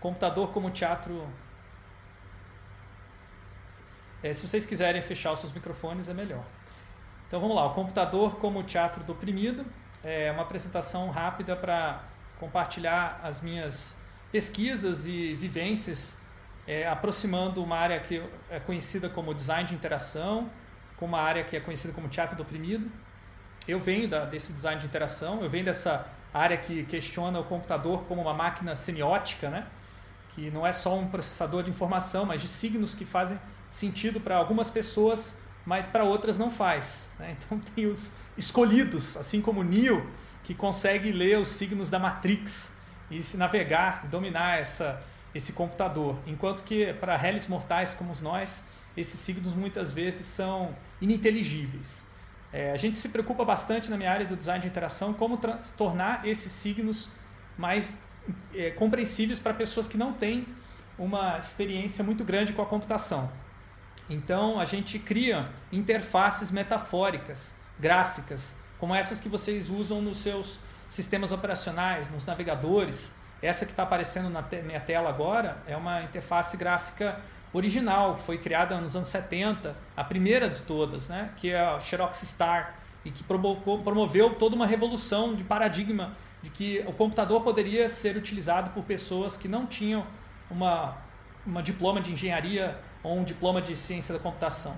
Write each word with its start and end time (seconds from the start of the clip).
computador 0.00 0.48
como 0.50 0.70
teatro. 0.70 1.28
É, 4.22 4.32
se 4.32 4.46
vocês 4.46 4.66
quiserem 4.66 5.00
fechar 5.00 5.32
os 5.32 5.38
seus 5.38 5.52
microfones, 5.52 6.08
é 6.08 6.14
melhor. 6.14 6.44
Então 7.26 7.40
vamos 7.40 7.54
lá, 7.54 7.64
o 7.66 7.74
computador 7.74 8.36
como 8.36 8.62
teatro 8.64 9.04
do 9.04 9.12
oprimido 9.12 9.64
é 10.02 10.32
uma 10.32 10.42
apresentação 10.42 11.10
rápida 11.10 11.54
para 11.54 12.02
compartilhar 12.38 13.20
as 13.22 13.40
minhas 13.40 13.96
pesquisas 14.32 15.06
e 15.06 15.34
vivências, 15.34 16.18
é, 16.66 16.88
aproximando 16.88 17.62
uma 17.62 17.76
área 17.76 18.00
que 18.00 18.22
é 18.48 18.58
conhecida 18.58 19.08
como 19.08 19.34
design 19.34 19.68
de 19.68 19.74
interação, 19.74 20.50
com 20.96 21.06
uma 21.06 21.20
área 21.20 21.44
que 21.44 21.56
é 21.56 21.60
conhecida 21.60 21.92
como 21.92 22.08
teatro 22.08 22.36
do 22.36 22.42
oprimido. 22.42 22.90
Eu 23.68 23.78
venho 23.78 24.08
da, 24.08 24.24
desse 24.24 24.52
design 24.52 24.80
de 24.80 24.86
interação, 24.86 25.42
eu 25.42 25.50
venho 25.50 25.64
dessa 25.64 26.06
área 26.32 26.56
que 26.56 26.84
questiona 26.84 27.38
o 27.38 27.44
computador 27.44 28.04
como 28.04 28.22
uma 28.22 28.34
máquina 28.34 28.74
semiótica, 28.74 29.50
né? 29.50 29.66
Que 30.30 30.50
não 30.50 30.66
é 30.66 30.72
só 30.72 30.98
um 30.98 31.06
processador 31.08 31.62
de 31.62 31.70
informação, 31.70 32.24
mas 32.24 32.40
de 32.40 32.48
signos 32.48 32.94
que 32.94 33.04
fazem 33.04 33.38
sentido 33.70 34.20
para 34.20 34.36
algumas 34.36 34.70
pessoas 34.70 35.36
mas 35.64 35.86
para 35.86 36.04
outras 36.04 36.38
não 36.38 36.50
faz. 36.50 37.08
Né? 37.18 37.36
Então 37.46 37.58
tem 37.58 37.86
os 37.86 38.12
escolhidos, 38.36 39.16
assim 39.16 39.40
como 39.40 39.62
Neo, 39.62 40.08
que 40.42 40.54
consegue 40.54 41.12
ler 41.12 41.38
os 41.38 41.48
signos 41.48 41.90
da 41.90 41.98
Matrix 41.98 42.72
e 43.10 43.22
se 43.22 43.36
navegar, 43.36 44.06
dominar 44.06 44.58
essa, 44.58 45.02
esse 45.34 45.52
computador. 45.52 46.18
Enquanto 46.26 46.62
que 46.62 46.92
para 46.94 47.16
réis 47.16 47.46
mortais 47.46 47.94
como 47.94 48.12
nós, 48.20 48.64
esses 48.96 49.20
signos 49.20 49.54
muitas 49.54 49.92
vezes 49.92 50.26
são 50.26 50.74
ininteligíveis. 51.00 52.06
É, 52.52 52.72
a 52.72 52.76
gente 52.76 52.98
se 52.98 53.08
preocupa 53.08 53.44
bastante 53.44 53.90
na 53.90 53.96
minha 53.96 54.10
área 54.10 54.26
do 54.26 54.36
design 54.36 54.60
de 54.60 54.66
interação 54.66 55.14
como 55.14 55.38
tornar 55.76 56.26
esses 56.26 56.50
signos 56.50 57.08
mais 57.56 57.96
é, 58.54 58.70
compreensíveis 58.70 59.38
para 59.38 59.54
pessoas 59.54 59.88
que 59.88 59.96
não 59.96 60.12
têm 60.12 60.46
uma 60.98 61.38
experiência 61.38 62.04
muito 62.04 62.24
grande 62.24 62.52
com 62.52 62.62
a 62.62 62.66
computação. 62.66 63.30
Então 64.08 64.58
a 64.58 64.64
gente 64.64 64.98
cria 64.98 65.48
interfaces 65.72 66.50
metafóricas, 66.50 67.54
gráficas, 67.78 68.56
como 68.78 68.94
essas 68.94 69.20
que 69.20 69.28
vocês 69.28 69.70
usam 69.70 70.02
nos 70.02 70.18
seus 70.18 70.58
sistemas 70.88 71.32
operacionais, 71.32 72.10
nos 72.10 72.26
navegadores. 72.26 73.12
Essa 73.40 73.64
que 73.64 73.72
está 73.72 73.84
aparecendo 73.84 74.28
na 74.28 74.42
te 74.42 74.60
minha 74.62 74.80
tela 74.80 75.08
agora 75.08 75.62
é 75.66 75.76
uma 75.76 76.02
interface 76.02 76.56
gráfica 76.56 77.20
original, 77.52 78.16
foi 78.16 78.38
criada 78.38 78.78
nos 78.80 78.94
anos 78.94 79.08
70, 79.08 79.74
a 79.96 80.04
primeira 80.04 80.48
de 80.48 80.62
todas, 80.62 81.08
né? 81.08 81.30
que 81.36 81.50
é 81.50 81.60
a 81.60 81.78
Xerox 81.80 82.20
Star, 82.20 82.74
e 83.04 83.10
que 83.10 83.24
promoveu 83.24 84.34
toda 84.34 84.54
uma 84.54 84.66
revolução 84.66 85.34
de 85.34 85.42
paradigma 85.42 86.16
de 86.42 86.50
que 86.50 86.84
o 86.86 86.92
computador 86.92 87.42
poderia 87.42 87.88
ser 87.88 88.16
utilizado 88.16 88.70
por 88.70 88.84
pessoas 88.84 89.36
que 89.36 89.48
não 89.48 89.66
tinham 89.66 90.06
uma, 90.50 90.96
uma 91.46 91.62
diploma 91.62 92.00
de 92.00 92.12
engenharia 92.12 92.78
ou 93.02 93.18
um 93.18 93.24
diploma 93.24 93.60
de 93.60 93.76
ciência 93.76 94.14
da 94.14 94.20
computação. 94.20 94.76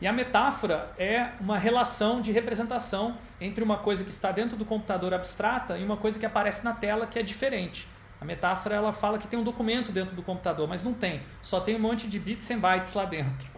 E 0.00 0.06
a 0.06 0.12
metáfora 0.12 0.92
é 0.98 1.30
uma 1.40 1.58
relação 1.58 2.20
de 2.20 2.30
representação 2.30 3.16
entre 3.40 3.64
uma 3.64 3.78
coisa 3.78 4.04
que 4.04 4.10
está 4.10 4.30
dentro 4.30 4.56
do 4.56 4.64
computador 4.64 5.14
abstrata 5.14 5.78
e 5.78 5.84
uma 5.84 5.96
coisa 5.96 6.18
que 6.18 6.26
aparece 6.26 6.62
na 6.62 6.74
tela 6.74 7.06
que 7.06 7.18
é 7.18 7.22
diferente. 7.22 7.88
A 8.20 8.24
metáfora 8.24 8.76
ela 8.76 8.92
fala 8.92 9.18
que 9.18 9.26
tem 9.26 9.38
um 9.38 9.44
documento 9.44 9.92
dentro 9.92 10.14
do 10.14 10.22
computador, 10.22 10.68
mas 10.68 10.82
não 10.82 10.92
tem. 10.92 11.22
Só 11.40 11.60
tem 11.60 11.76
um 11.76 11.78
monte 11.78 12.06
de 12.08 12.18
bits 12.18 12.48
e 12.50 12.56
bytes 12.56 12.94
lá 12.94 13.04
dentro. 13.04 13.48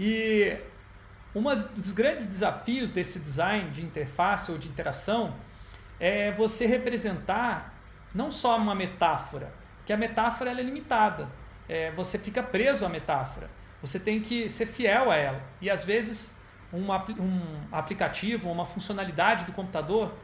E 0.00 0.56
um 1.34 1.42
dos 1.74 1.90
grandes 1.90 2.24
desafios 2.24 2.92
desse 2.92 3.18
design 3.18 3.68
de 3.70 3.82
interface 3.82 4.52
ou 4.52 4.56
de 4.56 4.68
interação 4.68 5.34
é 6.00 6.32
você 6.32 6.66
representar 6.66 7.74
não 8.14 8.30
só 8.30 8.56
uma 8.56 8.74
metáfora, 8.74 9.52
que 9.84 9.92
a 9.92 9.96
metáfora 9.96 10.50
é 10.50 10.54
limitada 10.54 11.28
é, 11.68 11.90
você 11.90 12.18
fica 12.18 12.42
preso 12.42 12.86
à 12.86 12.88
metáfora. 12.88 13.50
Você 13.82 14.00
tem 14.00 14.20
que 14.20 14.48
ser 14.48 14.66
fiel 14.66 15.10
a 15.10 15.16
ela. 15.16 15.42
E 15.60 15.68
às 15.68 15.84
vezes 15.84 16.34
um, 16.72 16.90
um 16.90 17.68
aplicativo, 17.70 18.50
uma 18.50 18.64
funcionalidade 18.64 19.44
do 19.44 19.52
computador 19.52 20.14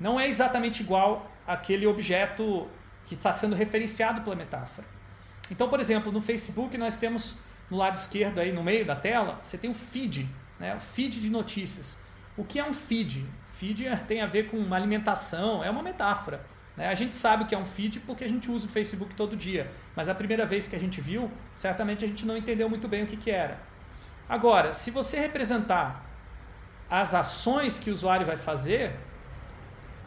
não 0.00 0.18
é 0.18 0.26
exatamente 0.26 0.82
igual 0.82 1.30
àquele 1.46 1.86
objeto 1.86 2.68
que 3.04 3.14
está 3.14 3.32
sendo 3.32 3.54
referenciado 3.54 4.22
pela 4.22 4.34
metáfora. 4.34 4.86
Então, 5.50 5.68
por 5.68 5.78
exemplo, 5.78 6.10
no 6.10 6.20
Facebook 6.20 6.76
nós 6.76 6.96
temos 6.96 7.36
no 7.70 7.76
lado 7.76 7.96
esquerdo 7.96 8.40
aí 8.40 8.52
no 8.52 8.62
meio 8.62 8.84
da 8.84 8.96
tela, 8.96 9.38
você 9.42 9.56
tem 9.56 9.70
o 9.70 9.74
feed, 9.74 10.28
né? 10.58 10.74
O 10.74 10.80
feed 10.80 11.20
de 11.20 11.30
notícias. 11.30 12.00
O 12.36 12.44
que 12.44 12.58
é 12.58 12.64
um 12.64 12.72
feed? 12.72 13.26
Feed 13.56 13.88
tem 14.06 14.20
a 14.20 14.26
ver 14.26 14.50
com 14.50 14.58
uma 14.58 14.76
alimentação, 14.76 15.64
é 15.64 15.70
uma 15.70 15.82
metáfora. 15.82 16.44
Né? 16.76 16.88
A 16.88 16.94
gente 16.94 17.16
sabe 17.16 17.46
que 17.46 17.54
é 17.54 17.58
um 17.58 17.64
feed 17.64 18.00
porque 18.00 18.22
a 18.22 18.28
gente 18.28 18.50
usa 18.50 18.66
o 18.66 18.68
Facebook 18.68 19.14
todo 19.14 19.34
dia, 19.34 19.72
mas 19.94 20.10
a 20.10 20.14
primeira 20.14 20.44
vez 20.44 20.68
que 20.68 20.76
a 20.76 20.78
gente 20.78 21.00
viu, 21.00 21.30
certamente 21.54 22.04
a 22.04 22.08
gente 22.08 22.26
não 22.26 22.36
entendeu 22.36 22.68
muito 22.68 22.86
bem 22.86 23.02
o 23.02 23.06
que, 23.06 23.16
que 23.16 23.30
era. 23.30 23.58
Agora, 24.28 24.74
se 24.74 24.90
você 24.90 25.18
representar 25.18 26.04
as 26.90 27.14
ações 27.14 27.80
que 27.80 27.90
o 27.90 27.94
usuário 27.94 28.26
vai 28.26 28.36
fazer, 28.36 28.94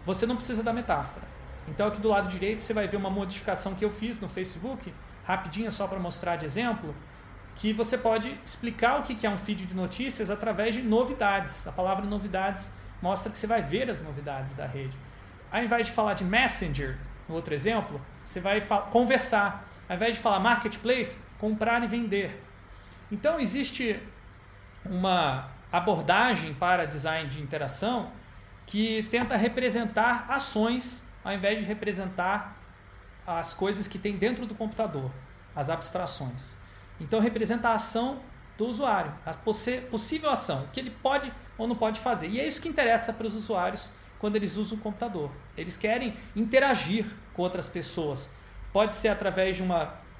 você 0.05 0.27
não 0.27 0.35
precisa 0.35 0.61
da 0.61 0.71
metáfora. 0.71 1.27
Então, 1.67 1.87
aqui 1.87 1.99
do 1.99 2.09
lado 2.09 2.27
direito, 2.27 2.61
você 2.61 2.73
vai 2.73 2.87
ver 2.87 2.97
uma 2.97 3.09
modificação 3.09 3.73
que 3.73 3.83
eu 3.83 3.89
fiz 3.89 4.19
no 4.19 4.29
Facebook, 4.29 4.93
rapidinha 5.23 5.71
só 5.71 5.87
para 5.87 5.99
mostrar 5.99 6.35
de 6.35 6.45
exemplo, 6.45 6.95
que 7.55 7.73
você 7.73 7.97
pode 7.97 8.39
explicar 8.45 8.99
o 8.99 9.03
que 9.03 9.25
é 9.25 9.29
um 9.29 9.39
feed 9.39 9.65
de 9.65 9.73
notícias 9.73 10.29
através 10.29 10.75
de 10.75 10.83
novidades. 10.83 11.67
A 11.67 11.71
palavra 11.71 12.05
novidades 12.05 12.71
mostra 13.01 13.31
que 13.31 13.39
você 13.39 13.47
vai 13.47 13.61
ver 13.61 13.89
as 13.89 14.01
novidades 14.01 14.53
da 14.53 14.65
rede 14.65 14.97
ao 15.51 15.63
invés 15.63 15.87
de 15.87 15.91
falar 15.91 16.13
de 16.13 16.23
Messenger, 16.23 16.97
no 17.27 17.35
outro 17.35 17.53
exemplo, 17.53 18.01
você 18.23 18.39
vai 18.39 18.61
conversar. 18.91 19.67
Ao 19.87 19.95
invés 19.95 20.15
de 20.15 20.21
falar 20.21 20.39
marketplace, 20.39 21.19
comprar 21.39 21.83
e 21.83 21.87
vender. 21.87 22.43
Então 23.11 23.39
existe 23.39 23.99
uma 24.85 25.49
abordagem 25.71 26.53
para 26.53 26.85
design 26.85 27.27
de 27.27 27.41
interação 27.41 28.11
que 28.65 29.07
tenta 29.09 29.35
representar 29.35 30.25
ações 30.29 31.03
ao 31.23 31.33
invés 31.33 31.59
de 31.59 31.65
representar 31.65 32.55
as 33.25 33.53
coisas 33.53 33.87
que 33.87 33.97
tem 33.97 34.15
dentro 34.15 34.45
do 34.45 34.55
computador, 34.55 35.11
as 35.55 35.69
abstrações. 35.69 36.55
Então 36.99 37.19
representa 37.19 37.69
a 37.69 37.73
ação 37.73 38.21
do 38.59 38.67
usuário, 38.67 39.13
a 39.25 39.33
possível 39.33 40.29
ação, 40.29 40.65
o 40.65 40.67
que 40.67 40.81
ele 40.81 40.89
pode 40.89 41.31
ou 41.57 41.65
não 41.65 41.77
pode 41.77 42.01
fazer. 42.01 42.27
E 42.27 42.41
é 42.41 42.45
isso 42.45 42.61
que 42.61 42.67
interessa 42.67 43.13
para 43.13 43.25
os 43.25 43.33
usuários 43.33 43.89
quando 44.19 44.35
eles 44.35 44.57
usam 44.57 44.77
o 44.77 44.81
computador. 44.81 45.31
Eles 45.55 45.77
querem 45.77 46.13
interagir 46.35 47.05
com 47.33 47.41
outras 47.41 47.69
pessoas. 47.69 48.29
Pode 48.73 48.97
ser 48.97 49.07
através 49.07 49.55
de 49.55 49.63
um 49.63 49.69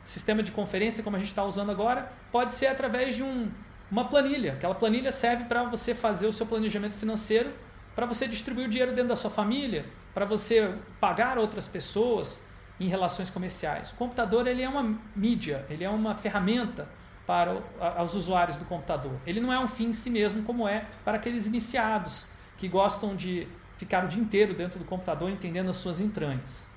sistema 0.01 0.41
de 0.41 0.53
conferência, 0.53 1.03
como 1.03 1.17
a 1.17 1.19
gente 1.19 1.27
está 1.27 1.43
usando 1.43 1.69
agora, 1.69 2.13
pode 2.31 2.53
ser 2.53 2.67
através 2.67 3.13
de 3.17 3.23
um, 3.23 3.51
uma 3.91 4.05
planilha. 4.05 4.53
Aquela 4.53 4.73
planilha 4.73 5.11
serve 5.11 5.43
para 5.43 5.65
você 5.65 5.93
fazer 5.93 6.25
o 6.25 6.31
seu 6.31 6.45
planejamento 6.45 6.97
financeiro, 6.97 7.51
para 7.93 8.05
você 8.05 8.25
distribuir 8.25 8.67
o 8.67 8.69
dinheiro 8.69 8.93
dentro 8.93 9.09
da 9.09 9.17
sua 9.17 9.29
família, 9.29 9.85
para 10.13 10.23
você 10.23 10.73
pagar 10.97 11.37
outras 11.37 11.67
pessoas 11.67 12.39
em 12.79 12.87
relações 12.87 13.29
comerciais. 13.29 13.91
O 13.91 13.95
computador 13.95 14.47
ele 14.47 14.61
é 14.61 14.69
uma 14.69 14.97
mídia, 15.13 15.65
ele 15.69 15.83
é 15.83 15.89
uma 15.89 16.15
ferramenta 16.15 16.87
para 17.29 17.61
os 18.03 18.15
usuários 18.15 18.57
do 18.57 18.65
computador. 18.65 19.11
Ele 19.23 19.39
não 19.39 19.53
é 19.53 19.59
um 19.59 19.67
fim 19.67 19.89
em 19.89 19.93
si 19.93 20.09
mesmo, 20.09 20.41
como 20.41 20.67
é 20.67 20.87
para 21.05 21.17
aqueles 21.17 21.45
iniciados 21.45 22.25
que 22.57 22.67
gostam 22.67 23.15
de 23.15 23.47
ficar 23.77 24.03
o 24.03 24.07
dia 24.07 24.19
inteiro 24.19 24.55
dentro 24.55 24.79
do 24.79 24.85
computador 24.85 25.29
entendendo 25.29 25.69
as 25.69 25.77
suas 25.77 26.01
entranhas. 26.01 26.67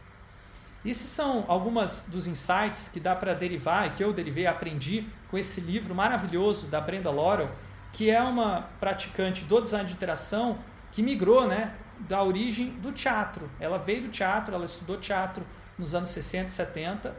Esses 0.84 1.08
são 1.08 1.46
algumas 1.48 2.04
dos 2.06 2.26
insights 2.26 2.86
que 2.86 3.00
dá 3.00 3.16
para 3.16 3.32
derivar 3.32 3.86
e 3.86 3.90
que 3.92 4.04
eu 4.04 4.12
derivei, 4.12 4.46
aprendi 4.46 5.06
com 5.30 5.38
esse 5.38 5.58
livro 5.58 5.94
maravilhoso 5.94 6.66
da 6.66 6.82
Brenda 6.82 7.10
Laurel, 7.10 7.50
que 7.90 8.10
é 8.10 8.20
uma 8.20 8.68
praticante 8.78 9.46
do 9.46 9.58
design 9.58 9.88
de 9.88 9.94
interação 9.94 10.58
que 10.90 11.02
migrou, 11.02 11.48
né, 11.48 11.72
da 11.98 12.22
origem 12.22 12.72
do 12.72 12.92
teatro. 12.92 13.48
Ela 13.58 13.78
veio 13.78 14.02
do 14.02 14.08
teatro, 14.08 14.54
ela 14.54 14.66
estudou 14.66 14.98
teatro 14.98 15.46
nos 15.78 15.94
anos 15.94 16.10
60 16.10 16.48
e 16.48 16.50
70 16.50 17.16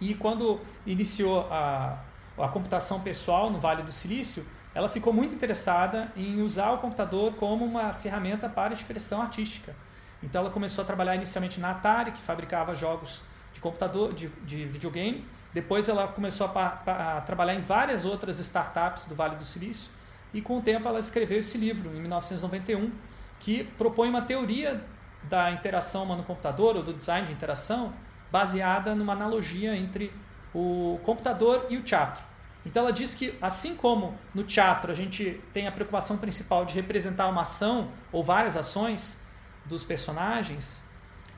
e 0.00 0.14
quando 0.14 0.60
iniciou 0.86 1.48
a, 1.50 1.98
a 2.38 2.48
computação 2.48 3.00
pessoal 3.00 3.50
no 3.50 3.60
Vale 3.60 3.82
do 3.82 3.92
Silício, 3.92 4.44
ela 4.74 4.88
ficou 4.88 5.12
muito 5.12 5.34
interessada 5.34 6.10
em 6.16 6.40
usar 6.40 6.72
o 6.72 6.78
computador 6.78 7.34
como 7.34 7.64
uma 7.64 7.92
ferramenta 7.92 8.48
para 8.48 8.74
expressão 8.74 9.22
artística. 9.22 9.74
Então 10.22 10.40
ela 10.40 10.50
começou 10.50 10.82
a 10.82 10.86
trabalhar 10.86 11.14
inicialmente 11.14 11.60
na 11.60 11.70
Atari, 11.70 12.10
que 12.10 12.20
fabricava 12.20 12.74
jogos 12.74 13.22
de 13.52 13.60
computador, 13.60 14.12
de, 14.12 14.28
de 14.44 14.64
videogame. 14.64 15.24
Depois 15.52 15.88
ela 15.88 16.08
começou 16.08 16.48
a, 16.48 16.82
a, 16.86 17.18
a, 17.18 17.20
trabalhar 17.20 17.54
em 17.54 17.60
várias 17.60 18.04
outras 18.04 18.40
startups 18.40 19.06
do 19.06 19.14
Vale 19.14 19.36
do 19.36 19.44
Silício. 19.44 19.90
E 20.32 20.42
com 20.42 20.58
o 20.58 20.62
tempo 20.62 20.88
ela 20.88 20.98
escreveu 20.98 21.38
esse 21.38 21.56
livro, 21.56 21.90
em 21.94 22.00
1991, 22.00 22.90
que 23.38 23.62
propõe 23.62 24.08
uma 24.08 24.22
teoria 24.22 24.82
da 25.22 25.52
interação 25.52 26.02
humano-computador, 26.02 26.76
ou 26.76 26.82
do 26.82 26.92
design 26.92 27.28
de 27.28 27.32
interação, 27.32 27.92
baseada 28.32 28.94
numa 28.96 29.12
analogia 29.12 29.76
entre 29.76 30.12
o 30.54 31.00
computador 31.02 31.66
e 31.68 31.76
o 31.76 31.82
teatro. 31.82 32.22
Então 32.64 32.84
ela 32.84 32.92
diz 32.92 33.14
que 33.14 33.36
assim 33.42 33.74
como 33.74 34.16
no 34.34 34.42
teatro 34.44 34.90
a 34.90 34.94
gente 34.94 35.40
tem 35.52 35.66
a 35.66 35.72
preocupação 35.72 36.16
principal 36.16 36.64
de 36.64 36.74
representar 36.74 37.28
uma 37.28 37.42
ação 37.42 37.90
ou 38.10 38.22
várias 38.22 38.56
ações 38.56 39.18
dos 39.66 39.84
personagens, 39.84 40.82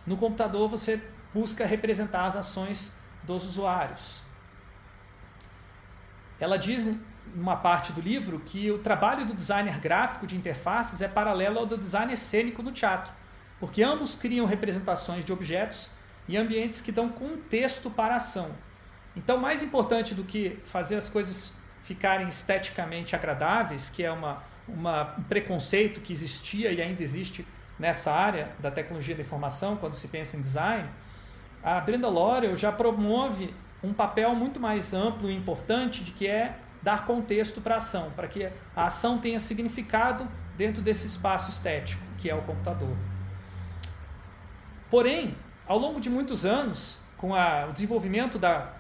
no 0.07 0.17
computador 0.17 0.69
você 0.69 1.03
busca 1.35 1.67
representar 1.67 2.27
as 2.27 2.37
ações 2.37 2.93
dos 3.25 3.45
usuários. 3.45 4.23
Ela 6.39 6.57
diz 6.57 6.95
numa 7.35 7.57
parte 7.57 7.93
do 7.93 8.01
livro 8.01 8.41
que 8.41 8.71
o 8.71 8.79
trabalho 8.79 9.27
do 9.27 9.35
designer 9.35 9.81
gráfico 9.81 10.27
de 10.27 10.37
interfaces 10.37 11.03
é 11.03 11.09
paralelo 11.09 11.59
ao 11.59 11.67
do 11.67 11.77
designer 11.77 12.17
cênico 12.17 12.63
no 12.63 12.71
teatro, 12.71 13.13
porque 13.59 13.83
ambos 13.83 14.15
criam 14.15 14.47
representações 14.47 15.25
de 15.25 15.33
objetos 15.33 15.91
e 16.29 16.37
ambientes 16.37 16.81
que 16.81 16.93
dão 16.93 17.09
contexto 17.09 17.91
para 17.91 18.15
a 18.15 18.17
ação. 18.19 18.51
Então, 19.17 19.39
mais 19.39 19.63
importante 19.63 20.15
do 20.15 20.23
que 20.23 20.59
fazer 20.67 20.97
as 20.97 21.09
coisas 21.09 21.53
ficarem 21.83 22.29
esteticamente 22.29 23.17
agradáveis, 23.17 23.89
que 23.89 24.05
é 24.05 24.13
uma, 24.13 24.43
uma, 24.69 25.15
um 25.19 25.23
preconceito 25.23 26.01
que 26.01 26.13
existia 26.13 26.71
e 26.71 26.83
ainda 26.83 27.03
existe 27.03 27.47
nessa 27.79 28.13
área 28.13 28.51
da 28.59 28.71
tecnologia 28.71 29.15
da 29.15 29.23
informação, 29.23 29.77
quando 29.77 29.95
se 29.95 30.09
pensa 30.09 30.37
em 30.37 30.43
design, 30.43 30.89
a 31.63 31.81
Brenda 31.81 32.09
Laurel 32.09 32.57
já 32.57 32.71
promove 32.71 33.55
um 33.83 33.93
papel 33.93 34.35
muito 34.35 34.61
mais 34.61 34.93
amplo 34.93 35.31
e 35.31 35.35
importante 35.35 36.03
de 36.03 36.13
que 36.13 36.27
é 36.27 36.59
dar 36.83 37.05
contexto 37.05 37.61
para 37.61 37.75
a 37.75 37.79
ação, 37.79 38.13
para 38.15 38.29
que 38.29 38.45
a 38.75 38.87
ação 38.87 39.19
tenha 39.19 39.41
significado 39.41 40.29
dentro 40.57 40.83
desse 40.83 41.07
espaço 41.07 41.51
estético, 41.51 42.03
que 42.19 42.31
é 42.31 42.35
o 42.35 42.43
computador. 42.43 42.97
Porém, 44.91 45.37
ao 45.67 45.79
longo 45.79 46.01
de 46.01 46.09
muitos 46.09 46.47
anos, 46.47 47.01
com 47.17 47.35
a, 47.35 47.67
o 47.67 47.73
desenvolvimento 47.73 48.39
da 48.39 48.76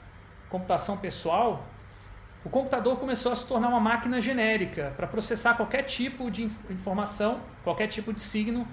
computação 0.49 0.97
pessoal, 0.97 1.67
o 2.45 2.49
computador 2.49 2.97
começou 2.99 3.33
a 3.33 3.37
se 3.37 3.45
tornar 3.45 3.69
uma 3.69 3.81
máquina 3.81 4.21
genérica 4.21 4.93
para 4.97 5.07
processar 5.07 5.55
qualquer 5.55 5.83
tipo 5.83 6.31
de 6.31 6.45
informação, 6.71 7.41
qualquer 7.65 7.89
tipo 7.89 8.13
de 8.13 8.21
signo 8.21 8.67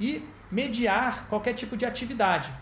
e 0.00 0.28
mediar 0.50 1.28
qualquer 1.28 1.54
tipo 1.54 1.76
de 1.76 1.86
atividade. 1.86 2.52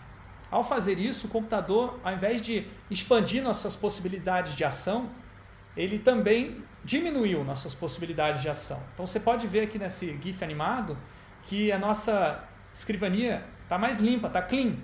Ao 0.51 0.63
fazer 0.63 0.99
isso, 0.99 1.27
o 1.27 1.29
computador, 1.29 1.99
ao 2.03 2.13
invés 2.13 2.41
de 2.41 2.67
expandir 2.89 3.41
nossas 3.41 3.75
possibilidades 3.75 4.55
de 4.55 4.63
ação, 4.63 5.09
ele 5.75 5.97
também 5.97 6.63
diminuiu 6.83 7.43
nossas 7.43 7.73
possibilidades 7.73 8.41
de 8.41 8.49
ação. 8.49 8.81
Então 8.93 9.05
você 9.05 9.19
pode 9.19 9.47
ver 9.47 9.61
aqui 9.61 9.79
nesse 9.79 10.17
GIF 10.21 10.43
animado 10.43 10.97
que 11.43 11.71
a 11.71 11.79
nossa 11.79 12.43
escrivania 12.73 13.43
está 13.63 13.77
mais 13.77 13.99
limpa, 13.99 14.27
está 14.27 14.41
clean, 14.41 14.75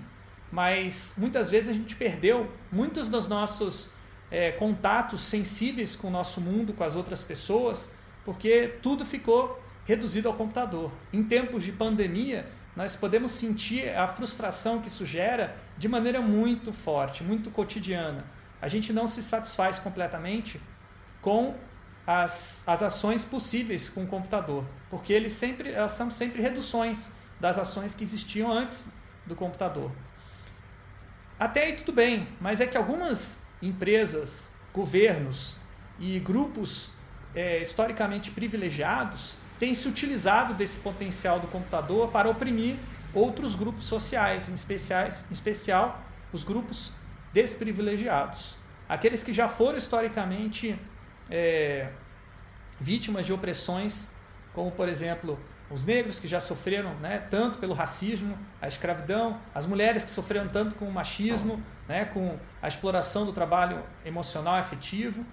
mas 0.50 1.12
muitas 1.16 1.50
vezes 1.50 1.70
a 1.70 1.72
gente 1.72 1.96
perdeu 1.96 2.50
muitos 2.70 3.08
dos 3.08 3.26
nossos 3.26 3.90
é, 4.30 4.52
contatos 4.52 5.20
sensíveis 5.20 5.96
com 5.96 6.08
o 6.08 6.10
nosso 6.10 6.40
mundo, 6.40 6.72
com 6.72 6.84
as 6.84 6.96
outras 6.96 7.22
pessoas, 7.22 7.90
porque 8.24 8.74
tudo 8.82 9.04
ficou 9.04 9.60
reduzido 9.84 10.28
ao 10.28 10.34
computador. 10.34 10.90
Em 11.12 11.22
tempos 11.22 11.62
de 11.62 11.72
pandemia, 11.72 12.48
nós 12.74 12.96
podemos 12.96 13.30
sentir 13.30 13.88
a 13.96 14.06
frustração 14.06 14.80
que 14.80 14.88
isso 14.88 15.06
gera 15.06 15.56
de 15.78 15.88
maneira 15.88 16.20
muito 16.20 16.72
forte, 16.72 17.22
muito 17.22 17.50
cotidiana. 17.50 18.24
A 18.60 18.68
gente 18.68 18.92
não 18.92 19.06
se 19.06 19.22
satisfaz 19.22 19.78
completamente 19.78 20.60
com 21.20 21.54
as, 22.06 22.62
as 22.66 22.82
ações 22.82 23.24
possíveis 23.24 23.88
com 23.88 24.04
o 24.04 24.06
computador, 24.06 24.64
porque 24.90 25.12
eles 25.12 25.32
sempre, 25.32 25.70
elas 25.70 25.92
são 25.92 26.10
sempre 26.10 26.40
reduções 26.40 27.10
das 27.40 27.58
ações 27.58 27.94
que 27.94 28.04
existiam 28.04 28.50
antes 28.50 28.88
do 29.26 29.34
computador. 29.34 29.90
Até 31.38 31.64
aí 31.64 31.72
tudo 31.74 31.92
bem, 31.92 32.28
mas 32.40 32.60
é 32.60 32.66
que 32.66 32.76
algumas 32.78 33.42
empresas, 33.60 34.50
governos 34.72 35.56
e 35.98 36.18
grupos 36.18 36.90
é, 37.34 37.60
historicamente 37.60 38.30
privilegiados 38.30 39.36
têm 39.58 39.74
se 39.74 39.86
utilizado 39.86 40.54
desse 40.54 40.78
potencial 40.80 41.38
do 41.38 41.46
computador 41.46 42.08
para 42.10 42.28
oprimir 42.28 42.76
outros 43.12 43.54
grupos 43.54 43.84
sociais, 43.84 44.48
em, 44.48 44.54
especiais, 44.54 45.26
em 45.30 45.32
especial 45.32 46.02
os 46.32 46.42
grupos 46.42 46.92
desprivilegiados. 47.32 48.56
Aqueles 48.88 49.22
que 49.22 49.32
já 49.32 49.46
foram 49.46 49.76
historicamente 49.76 50.78
é, 51.30 51.90
vítimas 52.80 53.26
de 53.26 53.32
opressões, 53.32 54.08
como 54.54 54.70
por 54.70 54.88
exemplo 54.88 55.38
os 55.70 55.84
negros 55.84 56.18
que 56.18 56.28
já 56.28 56.38
sofreram 56.38 56.94
né, 56.96 57.18
tanto 57.30 57.58
pelo 57.58 57.74
racismo, 57.74 58.38
a 58.60 58.68
escravidão, 58.68 59.40
as 59.54 59.66
mulheres 59.66 60.04
que 60.04 60.10
sofreram 60.10 60.48
tanto 60.48 60.74
com 60.76 60.86
o 60.86 60.92
machismo, 60.92 61.62
né, 61.88 62.04
com 62.04 62.38
a 62.62 62.68
exploração 62.68 63.26
do 63.26 63.32
trabalho 63.32 63.82
emocional 64.04 64.56
e 64.56 64.60
afetivo. 64.60 65.24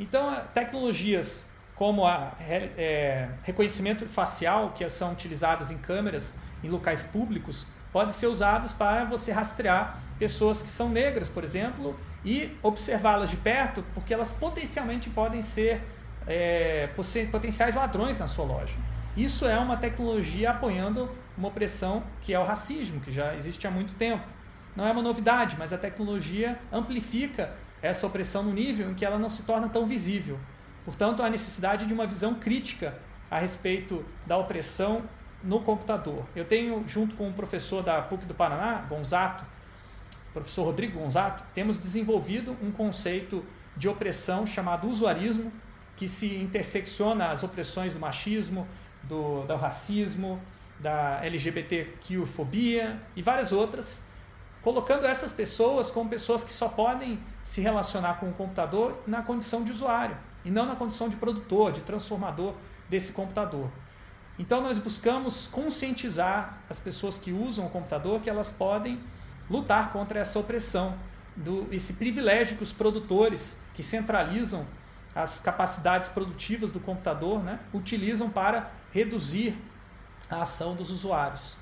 Então, 0.00 0.34
tecnologias 0.54 1.46
como 1.74 2.06
a 2.06 2.32
é, 2.40 3.28
reconhecimento 3.42 4.06
facial, 4.06 4.72
que 4.72 4.88
são 4.88 5.12
utilizadas 5.12 5.70
em 5.70 5.78
câmeras 5.78 6.34
em 6.62 6.68
locais 6.68 7.02
públicos, 7.02 7.66
podem 7.92 8.12
ser 8.12 8.26
usados 8.26 8.72
para 8.72 9.04
você 9.04 9.32
rastrear 9.32 10.00
pessoas 10.18 10.62
que 10.62 10.70
são 10.70 10.88
negras, 10.88 11.28
por 11.28 11.42
exemplo, 11.42 11.98
e 12.24 12.56
observá-las 12.62 13.30
de 13.30 13.36
perto, 13.36 13.84
porque 13.94 14.14
elas 14.14 14.30
potencialmente 14.30 15.10
podem 15.10 15.42
ser 15.42 15.82
é, 16.26 16.88
potenciais 17.30 17.74
ladrões 17.74 18.16
na 18.16 18.26
sua 18.26 18.44
loja. 18.44 18.74
Isso 19.16 19.46
é 19.46 19.58
uma 19.58 19.76
tecnologia 19.76 20.50
apoiando 20.50 21.10
uma 21.36 21.48
opressão 21.48 22.02
que 22.20 22.32
é 22.32 22.38
o 22.38 22.44
racismo, 22.44 23.00
que 23.00 23.12
já 23.12 23.34
existe 23.34 23.66
há 23.66 23.70
muito 23.70 23.94
tempo. 23.94 24.26
Não 24.74 24.86
é 24.86 24.92
uma 24.92 25.02
novidade, 25.02 25.56
mas 25.58 25.72
a 25.72 25.78
tecnologia 25.78 26.58
amplifica 26.72 27.54
essa 27.82 28.06
opressão 28.06 28.42
no 28.42 28.52
nível 28.52 28.90
em 28.90 28.94
que 28.94 29.04
ela 29.04 29.18
não 29.18 29.28
se 29.28 29.42
torna 29.42 29.68
tão 29.68 29.86
visível. 29.86 30.38
Portanto, 30.84 31.22
há 31.22 31.28
necessidade 31.28 31.84
de 31.84 31.92
uma 31.92 32.06
visão 32.06 32.34
crítica 32.34 32.98
a 33.30 33.38
respeito 33.38 34.04
da 34.26 34.36
opressão 34.38 35.02
no 35.42 35.60
computador. 35.60 36.24
Eu 36.34 36.44
tenho, 36.44 36.82
junto 36.86 37.14
com 37.14 37.28
um 37.28 37.32
professor 37.32 37.82
da 37.82 38.00
PUC 38.00 38.24
do 38.24 38.34
Paraná, 38.34 38.86
Gonzato, 38.88 39.44
professor 40.32 40.64
Rodrigo 40.64 40.98
Gonzato, 40.98 41.44
temos 41.52 41.78
desenvolvido 41.78 42.56
um 42.62 42.70
conceito 42.70 43.44
de 43.76 43.88
opressão 43.88 44.46
chamado 44.46 44.88
usuarismo, 44.88 45.52
que 45.96 46.08
se 46.08 46.34
intersecciona 46.36 47.30
as 47.30 47.42
opressões 47.42 47.92
do 47.92 48.00
machismo, 48.00 48.66
do, 49.04 49.44
do 49.44 49.56
racismo, 49.56 50.40
da 50.78 51.24
LGBTQ-fobia 51.24 53.00
e 53.14 53.22
várias 53.22 53.52
outras, 53.52 54.02
colocando 54.62 55.06
essas 55.06 55.32
pessoas 55.32 55.90
como 55.90 56.08
pessoas 56.08 56.44
que 56.44 56.52
só 56.52 56.68
podem 56.68 57.20
se 57.42 57.60
relacionar 57.60 58.14
com 58.14 58.28
o 58.28 58.32
computador 58.32 59.00
na 59.06 59.22
condição 59.22 59.64
de 59.64 59.72
usuário 59.72 60.16
e 60.44 60.50
não 60.50 60.66
na 60.66 60.76
condição 60.76 61.08
de 61.08 61.16
produtor, 61.16 61.72
de 61.72 61.82
transformador 61.82 62.54
desse 62.88 63.12
computador. 63.12 63.70
Então 64.38 64.60
nós 64.60 64.78
buscamos 64.78 65.46
conscientizar 65.46 66.58
as 66.68 66.80
pessoas 66.80 67.18
que 67.18 67.32
usam 67.32 67.66
o 67.66 67.70
computador 67.70 68.20
que 68.20 68.30
elas 68.30 68.50
podem 68.50 69.00
lutar 69.48 69.92
contra 69.92 70.18
essa 70.20 70.38
opressão, 70.38 70.96
do, 71.36 71.66
esse 71.70 71.94
privilégio 71.94 72.56
que 72.56 72.62
os 72.62 72.72
produtores 72.72 73.58
que 73.74 73.82
centralizam 73.82 74.66
as 75.14 75.40
capacidades 75.40 76.08
produtivas 76.08 76.70
do 76.70 76.80
computador 76.80 77.42
né, 77.42 77.60
utilizam 77.72 78.30
para 78.30 78.70
reduzir 78.92 79.56
a 80.30 80.42
ação 80.42 80.74
dos 80.74 80.90
usuários. 80.90 81.56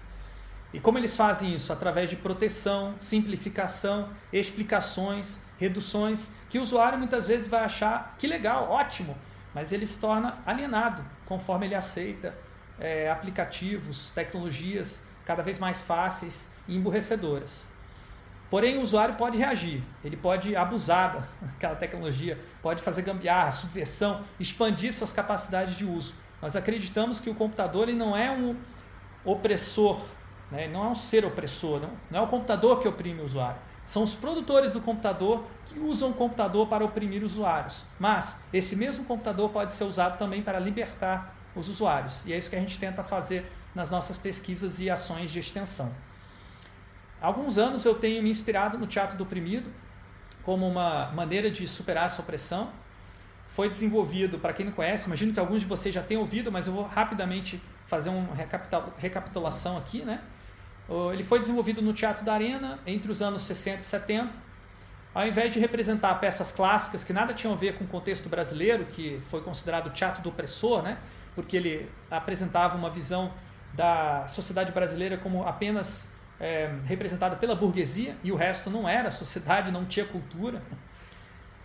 E 0.72 0.78
como 0.78 0.98
eles 0.98 1.16
fazem 1.16 1.54
isso? 1.54 1.72
Através 1.72 2.08
de 2.08 2.16
proteção, 2.16 2.94
simplificação, 2.98 4.10
explicações, 4.32 5.38
reduções, 5.58 6.30
que 6.48 6.58
o 6.58 6.62
usuário 6.62 6.98
muitas 6.98 7.26
vezes 7.26 7.48
vai 7.48 7.64
achar 7.64 8.14
que 8.18 8.26
legal, 8.26 8.70
ótimo, 8.70 9.16
mas 9.54 9.72
ele 9.72 9.84
se 9.84 9.98
torna 9.98 10.38
alienado 10.46 11.04
conforme 11.26 11.66
ele 11.66 11.74
aceita 11.74 12.34
é, 12.78 13.10
aplicativos, 13.10 14.10
tecnologias 14.10 15.02
cada 15.24 15.42
vez 15.42 15.58
mais 15.58 15.82
fáceis 15.82 16.48
e 16.66 16.76
emburrecedoras. 16.76 17.68
Porém, 18.48 18.78
o 18.78 18.80
usuário 18.80 19.14
pode 19.14 19.38
reagir, 19.38 19.82
ele 20.04 20.16
pode 20.16 20.56
abusar 20.56 21.28
daquela 21.40 21.76
tecnologia, 21.76 22.38
pode 22.60 22.82
fazer 22.82 23.02
gambiarra, 23.02 23.50
subversão, 23.52 24.24
expandir 24.40 24.92
suas 24.92 25.12
capacidades 25.12 25.76
de 25.76 25.84
uso. 25.84 26.14
Nós 26.40 26.56
acreditamos 26.56 27.20
que 27.20 27.28
o 27.28 27.34
computador 27.34 27.88
ele 27.88 27.98
não 27.98 28.16
é 28.16 28.30
um 28.30 28.56
opressor, 29.24 30.00
né? 30.50 30.68
não 30.68 30.84
é 30.84 30.88
um 30.88 30.94
ser 30.94 31.24
opressor, 31.24 31.80
não, 31.80 31.90
não 32.10 32.20
é 32.20 32.22
o 32.22 32.26
computador 32.26 32.80
que 32.80 32.88
oprime 32.88 33.20
o 33.20 33.24
usuário. 33.24 33.60
São 33.84 34.02
os 34.02 34.14
produtores 34.14 34.70
do 34.70 34.80
computador 34.80 35.44
que 35.66 35.78
usam 35.78 36.10
o 36.10 36.14
computador 36.14 36.68
para 36.68 36.84
oprimir 36.84 37.24
usuários. 37.24 37.84
Mas 37.98 38.40
esse 38.52 38.76
mesmo 38.76 39.04
computador 39.04 39.50
pode 39.50 39.72
ser 39.72 39.84
usado 39.84 40.16
também 40.16 40.42
para 40.42 40.58
libertar 40.58 41.34
os 41.56 41.68
usuários. 41.68 42.24
E 42.24 42.32
é 42.32 42.38
isso 42.38 42.48
que 42.48 42.56
a 42.56 42.60
gente 42.60 42.78
tenta 42.78 43.02
fazer 43.02 43.50
nas 43.74 43.90
nossas 43.90 44.16
pesquisas 44.16 44.80
e 44.80 44.88
ações 44.88 45.30
de 45.30 45.40
extensão. 45.40 45.92
Há 47.20 47.26
alguns 47.26 47.58
anos 47.58 47.84
eu 47.84 47.94
tenho 47.94 48.22
me 48.22 48.30
inspirado 48.30 48.78
no 48.78 48.86
teatro 48.86 49.16
do 49.16 49.24
oprimido 49.24 49.70
como 50.42 50.66
uma 50.66 51.10
maneira 51.12 51.50
de 51.50 51.66
superar 51.66 52.06
essa 52.06 52.22
opressão. 52.22 52.70
Foi 53.50 53.68
desenvolvido, 53.68 54.38
para 54.38 54.52
quem 54.52 54.64
não 54.64 54.72
conhece, 54.72 55.06
imagino 55.06 55.32
que 55.32 55.40
alguns 55.40 55.62
de 55.62 55.68
vocês 55.68 55.92
já 55.92 56.02
tenham 56.02 56.20
ouvido, 56.20 56.52
mas 56.52 56.68
eu 56.68 56.72
vou 56.72 56.84
rapidamente 56.84 57.60
fazer 57.86 58.08
uma 58.08 58.32
recapitulação 58.96 59.76
aqui. 59.76 60.04
Né? 60.04 60.20
Ele 61.12 61.24
foi 61.24 61.40
desenvolvido 61.40 61.82
no 61.82 61.92
Teatro 61.92 62.24
da 62.24 62.32
Arena 62.32 62.78
entre 62.86 63.10
os 63.10 63.20
anos 63.20 63.42
60 63.42 63.80
e 63.80 63.82
70. 63.82 64.30
Ao 65.12 65.26
invés 65.26 65.50
de 65.50 65.58
representar 65.58 66.14
peças 66.20 66.52
clássicas 66.52 67.02
que 67.02 67.12
nada 67.12 67.34
tinham 67.34 67.52
a 67.52 67.56
ver 67.56 67.76
com 67.76 67.82
o 67.82 67.88
contexto 67.88 68.28
brasileiro, 68.28 68.84
que 68.84 69.20
foi 69.24 69.42
considerado 69.42 69.88
o 69.88 69.90
teatro 69.90 70.22
do 70.22 70.28
opressor, 70.28 70.82
né? 70.82 70.98
porque 71.34 71.56
ele 71.56 71.90
apresentava 72.08 72.76
uma 72.76 72.88
visão 72.88 73.32
da 73.74 74.28
sociedade 74.28 74.70
brasileira 74.70 75.16
como 75.16 75.42
apenas 75.42 76.08
é, 76.38 76.72
representada 76.84 77.34
pela 77.34 77.56
burguesia 77.56 78.16
e 78.22 78.30
o 78.30 78.36
resto 78.36 78.70
não 78.70 78.88
era, 78.88 79.08
a 79.08 79.10
sociedade 79.10 79.72
não 79.72 79.84
tinha 79.84 80.06
cultura. 80.06 80.62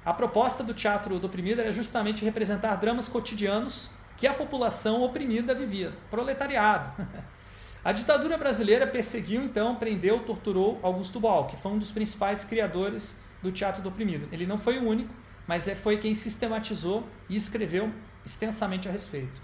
A 0.05 0.13
proposta 0.13 0.63
do 0.63 0.71
teatro 0.71 1.17
do 1.17 1.25
oprimido 1.25 1.61
era 1.61 1.71
justamente 1.71 2.23
representar 2.23 2.75
dramas 2.75 3.07
cotidianos 3.07 3.89
que 4.15 4.27
a 4.27 4.33
população 4.33 5.01
oprimida 5.01 5.55
vivia, 5.55 5.91
proletariado. 6.11 7.03
A 7.83 7.91
ditadura 7.91 8.35
brasileira 8.35 8.87
perseguiu, 8.87 9.43
então, 9.43 9.75
prendeu, 9.75 10.19
torturou 10.19 10.79
Augusto 10.81 11.19
Boal, 11.19 11.45
que 11.45 11.55
foi 11.55 11.71
um 11.71 11.77
dos 11.77 11.91
principais 11.91 12.43
criadores 12.43 13.15
do 13.43 13.51
teatro 13.51 13.83
do 13.83 13.89
oprimido. 13.89 14.27
Ele 14.31 14.47
não 14.47 14.57
foi 14.57 14.79
o 14.79 14.87
único, 14.87 15.13
mas 15.45 15.67
é, 15.67 15.75
foi 15.75 15.97
quem 15.97 16.15
sistematizou 16.15 17.07
e 17.29 17.35
escreveu 17.35 17.93
extensamente 18.25 18.89
a 18.89 18.91
respeito. 18.91 19.39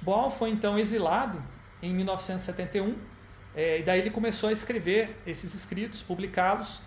Boal 0.00 0.30
foi 0.30 0.48
então 0.48 0.78
exilado 0.78 1.42
em 1.82 1.94
1971, 1.94 2.96
é, 3.54 3.80
e 3.80 3.82
daí 3.82 4.00
ele 4.00 4.10
começou 4.10 4.48
a 4.48 4.52
escrever 4.52 5.16
esses 5.26 5.52
escritos, 5.52 6.02
publicá-los, 6.02 6.80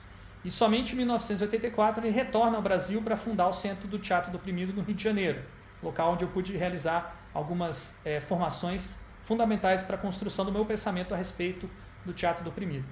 e 0.43 0.49
somente 0.49 0.93
em 0.93 0.97
1984 0.97 2.05
ele 2.05 2.13
retorna 2.13 2.57
ao 2.57 2.61
Brasil 2.61 3.01
para 3.01 3.15
fundar 3.15 3.47
o 3.47 3.53
Centro 3.53 3.87
do 3.87 3.99
Teatro 3.99 4.31
do 4.31 4.37
Oprimido 4.37 4.73
no 4.73 4.81
Rio 4.81 4.95
de 4.95 5.03
Janeiro, 5.03 5.41
local 5.81 6.13
onde 6.13 6.23
eu 6.23 6.29
pude 6.29 6.55
realizar 6.57 7.15
algumas 7.33 7.95
é, 8.03 8.19
formações 8.19 8.97
fundamentais 9.21 9.83
para 9.83 9.95
a 9.95 9.99
construção 9.99 10.43
do 10.43 10.51
meu 10.51 10.65
pensamento 10.65 11.13
a 11.13 11.17
respeito 11.17 11.69
do 12.03 12.13
teatro 12.13 12.43
do 12.43 12.49
oprimido. 12.49 12.85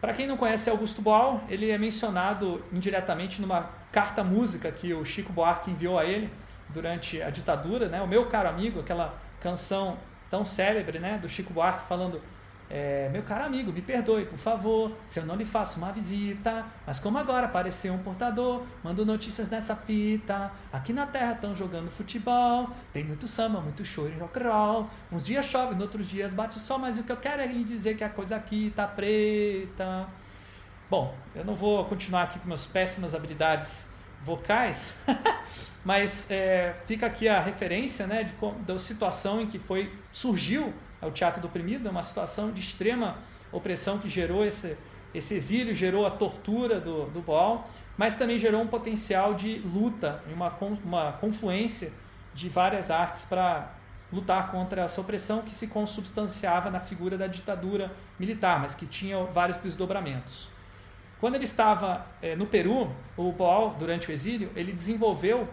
Para 0.00 0.12
quem 0.12 0.26
não 0.26 0.36
conhece 0.36 0.68
Augusto 0.68 1.00
Boal, 1.00 1.44
ele 1.48 1.70
é 1.70 1.78
mencionado 1.78 2.62
indiretamente 2.72 3.40
numa 3.40 3.70
carta 3.90 4.22
música 4.24 4.70
que 4.70 4.92
o 4.92 5.04
Chico 5.04 5.32
Buarque 5.32 5.70
enviou 5.70 5.98
a 5.98 6.04
ele 6.04 6.30
durante 6.68 7.22
a 7.22 7.30
ditadura, 7.30 7.88
né? 7.88 8.02
O 8.02 8.08
meu 8.08 8.26
caro 8.26 8.48
amigo, 8.48 8.80
aquela 8.80 9.14
canção 9.40 9.96
tão 10.28 10.44
célebre, 10.44 10.98
né, 10.98 11.18
do 11.18 11.28
Chico 11.28 11.52
Buarque 11.52 11.86
falando 11.86 12.20
é, 12.74 13.10
meu 13.12 13.22
caro 13.22 13.44
amigo, 13.44 13.70
me 13.70 13.82
perdoe, 13.82 14.24
por 14.24 14.38
favor, 14.38 14.96
se 15.06 15.20
eu 15.20 15.26
não 15.26 15.36
lhe 15.36 15.44
faço 15.44 15.76
uma 15.76 15.92
visita, 15.92 16.64
mas 16.86 16.98
como 16.98 17.18
agora 17.18 17.44
apareceu 17.44 17.92
um 17.92 17.98
portador, 17.98 18.64
mando 18.82 19.04
notícias 19.04 19.46
nessa 19.50 19.76
fita. 19.76 20.50
Aqui 20.72 20.90
na 20.90 21.06
terra 21.06 21.32
estão 21.32 21.54
jogando 21.54 21.90
futebol, 21.90 22.70
tem 22.90 23.04
muito 23.04 23.26
samba, 23.26 23.60
muito 23.60 23.84
show 23.84 24.08
e 24.08 24.12
rock 24.12 24.42
roll. 24.42 24.88
Uns 25.12 25.26
dias 25.26 25.44
chove, 25.44 25.78
outros 25.82 26.08
dias 26.08 26.32
bate 26.32 26.58
sol, 26.58 26.78
mas 26.78 26.98
o 26.98 27.04
que 27.04 27.12
eu 27.12 27.16
quero 27.18 27.42
é 27.42 27.46
lhe 27.46 27.62
dizer 27.62 27.94
que 27.94 28.04
a 28.04 28.08
coisa 28.08 28.36
aqui 28.36 28.72
tá 28.74 28.88
preta. 28.88 30.08
Bom, 30.88 31.14
eu 31.34 31.44
não 31.44 31.54
vou 31.54 31.84
continuar 31.84 32.22
aqui 32.22 32.38
com 32.38 32.46
minhas 32.46 32.64
péssimas 32.64 33.14
habilidades 33.14 33.86
vocais, 34.22 34.94
mas 35.84 36.26
é, 36.30 36.74
fica 36.86 37.04
aqui 37.04 37.28
a 37.28 37.38
referência 37.38 38.06
né, 38.06 38.24
de, 38.24 38.32
da 38.64 38.78
situação 38.78 39.42
em 39.42 39.46
que 39.46 39.58
foi 39.58 39.92
surgiu 40.10 40.72
o 41.06 41.10
teatro 41.10 41.40
do 41.40 41.48
oprimido, 41.48 41.88
é 41.88 41.90
uma 41.90 42.02
situação 42.02 42.50
de 42.52 42.60
extrema 42.60 43.18
opressão 43.50 43.98
que 43.98 44.08
gerou 44.08 44.44
esse, 44.44 44.76
esse 45.14 45.34
exílio, 45.34 45.74
gerou 45.74 46.06
a 46.06 46.10
tortura 46.10 46.80
do, 46.80 47.06
do 47.06 47.24
mas 47.96 48.16
também 48.16 48.38
gerou 48.38 48.62
um 48.62 48.66
potencial 48.66 49.34
de 49.34 49.58
luta, 49.58 50.22
uma, 50.32 50.56
uma 50.84 51.12
confluência 51.12 51.92
de 52.34 52.48
várias 52.48 52.90
artes 52.90 53.24
para 53.24 53.74
lutar 54.12 54.50
contra 54.50 54.82
essa 54.82 55.00
opressão 55.00 55.42
que 55.42 55.54
se 55.54 55.66
consubstanciava 55.66 56.70
na 56.70 56.80
figura 56.80 57.16
da 57.16 57.26
ditadura 57.26 57.90
militar, 58.18 58.60
mas 58.60 58.74
que 58.74 58.86
tinha 58.86 59.22
vários 59.24 59.56
desdobramentos. 59.58 60.50
Quando 61.18 61.36
ele 61.36 61.44
estava 61.44 62.04
é, 62.20 62.34
no 62.34 62.46
Peru, 62.46 62.90
o 63.16 63.32
Boal, 63.32 63.76
durante 63.78 64.10
o 64.10 64.12
exílio, 64.12 64.50
ele 64.56 64.72
desenvolveu 64.72 65.48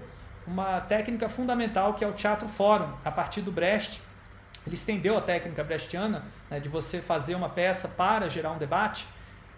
uma 0.45 0.81
técnica 0.81 1.29
fundamental 1.29 1.93
que 1.93 2.03
é 2.03 2.07
o 2.07 2.13
teatro 2.13 2.47
fórum, 2.47 2.91
a 3.05 3.11
partir 3.11 3.41
do 3.41 3.51
Brecht, 3.51 4.01
ele 4.65 4.75
estendeu 4.75 5.17
a 5.17 5.21
técnica 5.21 5.63
brechtiana 5.63 6.25
né, 6.49 6.59
de 6.59 6.69
você 6.69 7.01
fazer 7.01 7.35
uma 7.35 7.49
peça 7.49 7.87
para 7.87 8.29
gerar 8.29 8.51
um 8.51 8.57
debate, 8.57 9.07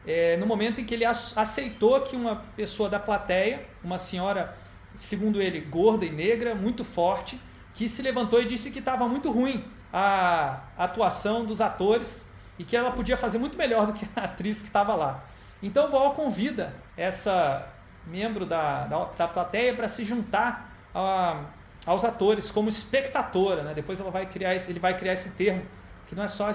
é, 0.05 0.36
no 0.38 0.46
momento 0.46 0.81
em 0.81 0.86
que 0.86 0.93
ele 0.93 1.05
aceitou 1.05 2.01
que 2.01 2.15
uma 2.15 2.38
pessoa 2.55 2.89
da 2.89 3.00
plateia, 3.00 3.65
uma 3.84 3.98
senhora, 3.98 4.58
segundo 4.96 5.41
ele, 5.41 5.60
gorda 5.60 6.05
e 6.05 6.10
negra, 6.10 6.55
muito 6.55 6.84
forte, 6.84 7.39
que 7.74 7.88
se 7.88 8.01
levantou 8.01 8.41
e 8.41 8.46
disse 8.46 8.72
que 8.72 8.79
estava 8.79 9.08
muito 9.08 9.31
ruim 9.31 9.63
a 9.93 10.62
atuação 10.77 11.46
dos 11.46 11.62
atores 11.62 12.27
e 12.58 12.63
que 12.63 12.75
ela 12.75 12.91
podia 12.91 13.17
fazer 13.17 13.38
muito 13.38 13.58
melhor 13.58 13.88
do 13.88 13.93
que 13.93 14.08
a 14.15 14.24
atriz 14.24 14.62
que 14.62 14.67
estava 14.67 14.96
lá. 14.96 15.24
Então 15.62 15.88
o 15.88 15.91
Boal 15.91 16.13
convida 16.13 16.74
essa 16.98 17.67
membro 18.08 18.46
da, 18.46 18.86
da, 18.86 19.05
da 19.05 19.27
plateia 19.27 19.75
para 19.75 19.88
se 19.88 20.03
juntar 20.03 20.72
a 20.93 21.43
aos 21.86 22.06
atores 22.06 22.52
como 22.52 22.70
espectadora, 22.70 23.64
né? 23.64 23.74
Depois 23.74 24.00
ela 24.00 24.12
vai 24.12 24.26
criar 24.26 24.56
esse, 24.56 24.72
ele 24.72 24.80
vai 24.80 24.98
criar 24.98 25.14
esse 25.14 25.32
termo 25.32 25.64
que 26.08 26.16
não 26.16 26.24
é 26.24 26.28
só 26.28 26.50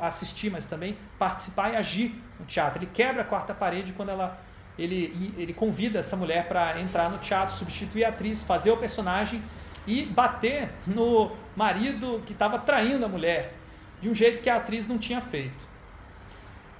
assistir, 0.00 0.50
mas 0.50 0.64
também 0.64 0.96
participar 1.18 1.72
e 1.72 1.76
agir 1.76 2.14
no 2.38 2.46
teatro. 2.46 2.78
Ele 2.78 2.90
quebra 2.92 3.22
a 3.22 3.24
quarta 3.24 3.52
parede 3.52 3.92
quando 3.92 4.10
ela 4.10 4.40
ele, 4.78 5.34
ele 5.36 5.52
convida 5.52 5.98
essa 5.98 6.16
mulher 6.16 6.48
para 6.48 6.80
entrar 6.80 7.10
no 7.10 7.18
teatro, 7.18 7.54
substituir 7.54 8.04
a 8.04 8.08
atriz, 8.08 8.42
fazer 8.42 8.70
o 8.70 8.76
personagem 8.76 9.42
e 9.86 10.04
bater 10.04 10.70
no 10.86 11.32
marido 11.54 12.22
que 12.24 12.32
estava 12.32 12.58
traindo 12.58 13.04
a 13.04 13.08
mulher 13.08 13.54
de 14.00 14.08
um 14.08 14.14
jeito 14.14 14.40
que 14.40 14.48
a 14.48 14.56
atriz 14.56 14.86
não 14.86 14.98
tinha 14.98 15.20
feito. 15.20 15.66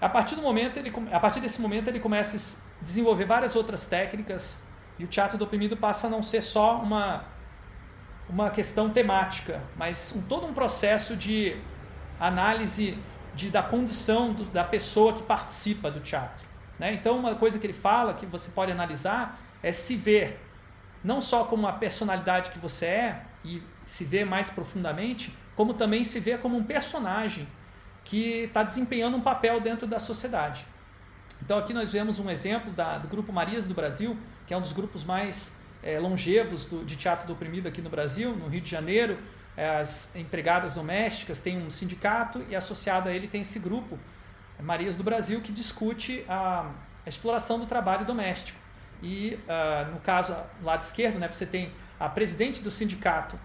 A 0.01 0.09
partir 0.09 0.35
do 0.35 0.43
momento 0.43 0.79
ele, 0.79 0.93
a 1.13 1.21
partir 1.21 1.41
desse 1.41 1.61
momento 1.61 1.89
ele 1.89 2.01
começa 2.01 2.37
a 2.37 2.85
desenvolver 2.85 3.25
várias 3.25 3.55
outras 3.55 3.87
técnicas 3.87 4.59
e 4.99 5.05
o 5.05 5.07
teatro 5.07 5.37
do 5.37 5.45
oprimido 5.45 5.77
passa 5.77 6.07
a 6.07 6.11
não 6.11 6.23
ser 6.23 6.43
só 6.43 6.79
uma 6.79 7.25
uma 8.33 8.49
questão 8.49 8.89
temática, 8.89 9.63
mas 9.77 10.11
um, 10.17 10.23
todo 10.23 10.47
um 10.47 10.55
processo 10.55 11.15
de 11.15 11.55
análise 12.19 12.97
de, 13.35 13.51
da 13.51 13.63
condição 13.63 14.33
do, 14.33 14.45
da 14.47 14.65
pessoa 14.65 15.13
que 15.13 15.23
participa 15.23 15.91
do 15.91 16.01
teatro. 16.01 16.47
Né? 16.79 16.95
Então, 16.95 17.19
uma 17.19 17.35
coisa 17.35 17.59
que 17.59 17.67
ele 17.67 17.75
fala 17.75 18.15
que 18.15 18.25
você 18.25 18.51
pode 18.51 18.73
analisar 18.73 19.39
é 19.63 19.71
se 19.71 19.97
ver 19.97 20.41
não 21.05 21.21
só 21.21 21.45
como 21.45 21.67
a 21.67 21.73
personalidade 21.73 22.51
que 22.51 22.59
você 22.59 22.87
é 22.87 23.23
e 23.45 23.63
se 23.85 24.03
ver 24.05 24.25
mais 24.25 24.49
profundamente, 24.49 25.37
como 25.55 25.75
também 25.75 26.03
se 26.03 26.19
ver 26.19 26.41
como 26.41 26.57
um 26.57 26.65
personagem 26.65 27.47
que 28.03 28.45
está 28.45 28.63
desempenhando 28.63 29.17
um 29.17 29.21
papel 29.21 29.61
dentro 29.61 29.87
da 29.87 29.99
sociedade. 29.99 30.67
Então, 31.43 31.59
aqui 31.59 31.75
nós 31.75 31.93
vemos 31.93 32.19
um 32.19 32.31
exemplo 32.31 32.73
da, 32.73 32.97
do 32.97 33.09
Grupo 33.09 33.31
Marias 33.31 33.67
do 33.67 33.75
Brasil, 33.75 34.17
que 34.47 34.55
é 34.55 34.57
um 34.57 34.61
dos 34.63 34.73
grupos 34.73 35.05
mais 35.05 35.53
é, 35.83 35.99
longevos 35.99 36.65
do, 36.65 36.85
de 36.85 36.97
teatro 36.97 37.27
do 37.27 37.33
oprimido 37.33 37.67
aqui 37.69 37.83
no 37.83 37.91
Brasil, 37.91 38.35
no 38.37 38.49
Rio 38.49 38.61
de 38.61 38.71
Janeiro. 38.71 39.19
É, 39.57 39.77
as 39.77 40.15
empregadas 40.17 40.75
domésticas 40.75 41.39
têm 41.39 41.59
um 41.59 41.71
sindicato 41.71 42.45
e 42.49 42.57
associado 42.57 43.09
a 43.09 43.13
ele 43.13 43.29
tem 43.29 43.43
esse 43.43 43.59
grupo, 43.59 43.99
é, 44.59 44.63
Marias 44.63 44.95
do 44.95 45.03
Brasil, 45.03 45.41
que 45.41 45.53
discute 45.53 46.25
a, 46.29 46.71
a 47.05 47.09
exploração 47.09 47.59
do 47.59 47.67
trabalho 47.67 48.07
doméstico. 48.07 48.59
E 49.03 49.37
uh, 49.49 49.91
no 49.93 49.99
caso, 49.99 50.37
lado 50.63 50.83
esquerdo, 50.83 51.19
né, 51.19 51.27
você 51.27 51.45
tem 51.45 51.73
a 51.99 52.09
presidente 52.09 52.63
do 52.63 52.71
sindicato 52.71 53.37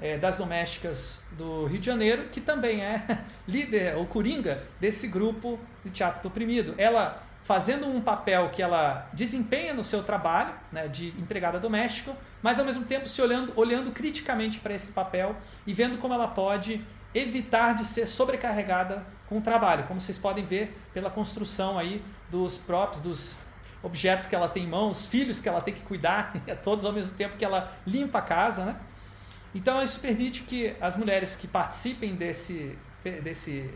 é, 0.00 0.18
das 0.18 0.36
domésticas 0.36 1.20
do 1.32 1.66
Rio 1.66 1.78
de 1.78 1.86
Janeiro, 1.86 2.28
que 2.30 2.40
também 2.40 2.82
é 2.82 3.24
líder 3.46 3.96
ou 3.96 4.06
coringa 4.06 4.64
desse 4.80 5.06
grupo 5.06 5.58
de 5.84 5.90
teatro 5.90 6.22
do 6.22 6.28
oprimido. 6.28 6.74
Ela 6.76 7.22
fazendo 7.44 7.86
um 7.86 8.00
papel 8.00 8.48
que 8.48 8.62
ela 8.62 9.06
desempenha 9.12 9.74
no 9.74 9.84
seu 9.84 10.02
trabalho, 10.02 10.54
né, 10.72 10.88
de 10.88 11.08
empregada 11.20 11.60
doméstica, 11.60 12.16
mas 12.42 12.58
ao 12.58 12.64
mesmo 12.64 12.86
tempo 12.86 13.06
se 13.06 13.20
olhando, 13.20 13.52
olhando 13.54 13.92
criticamente 13.92 14.58
para 14.60 14.74
esse 14.74 14.92
papel 14.92 15.36
e 15.66 15.74
vendo 15.74 15.98
como 15.98 16.14
ela 16.14 16.26
pode 16.26 16.82
evitar 17.14 17.74
de 17.74 17.84
ser 17.84 18.06
sobrecarregada 18.06 19.06
com 19.28 19.38
o 19.38 19.40
trabalho, 19.42 19.84
como 19.84 20.00
vocês 20.00 20.18
podem 20.18 20.44
ver 20.44 20.74
pela 20.94 21.10
construção 21.10 21.78
aí 21.78 22.02
dos 22.30 22.56
props, 22.56 22.98
dos 22.98 23.36
objetos 23.82 24.26
que 24.26 24.34
ela 24.34 24.48
tem 24.48 24.64
em 24.64 24.68
mãos, 24.68 25.04
filhos 25.04 25.38
que 25.38 25.48
ela 25.48 25.60
tem 25.60 25.74
que 25.74 25.82
cuidar, 25.82 26.32
todos 26.64 26.86
ao 26.86 26.94
mesmo 26.94 27.14
tempo 27.14 27.36
que 27.36 27.44
ela 27.44 27.76
limpa 27.86 28.20
a 28.20 28.22
casa, 28.22 28.64
né? 28.64 28.76
Então 29.54 29.82
isso 29.82 30.00
permite 30.00 30.42
que 30.44 30.74
as 30.80 30.96
mulheres 30.96 31.36
que 31.36 31.46
participem 31.46 32.14
desse, 32.14 32.76
desse 33.22 33.70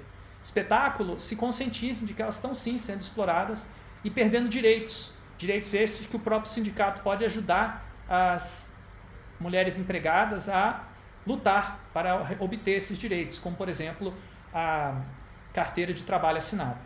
espetáculo 0.49 1.21
se 1.21 1.37
conscientizem 1.37 2.07
de 2.07 2.15
que 2.15 2.23
elas 2.23 2.35
estão 2.35 2.55
sim 2.55 2.79
sendo 2.79 3.01
exploradas 3.01 3.69
e 4.03 4.11
perdendo 4.11 4.49
direitos. 4.49 5.13
Direitos 5.37 5.73
estes 5.75 6.07
que 6.07 6.17
o 6.17 6.19
próprio 6.19 6.51
sindicato 6.51 7.03
pode 7.03 7.25
ajudar 7.25 7.87
as 8.09 8.73
mulheres 9.39 9.79
empregadas 9.79 10.49
a 10.49 10.85
lutar 11.27 11.81
para 11.93 12.37
obter 12.41 12.73
esses 12.73 12.99
direitos, 12.99 13.39
como 13.39 13.55
por 13.55 13.69
exemplo 13.69 14.15
a 14.53 15.01
carteira 15.53 15.93
de 15.93 16.03
trabalho 16.03 16.39
assinada. 16.39 16.79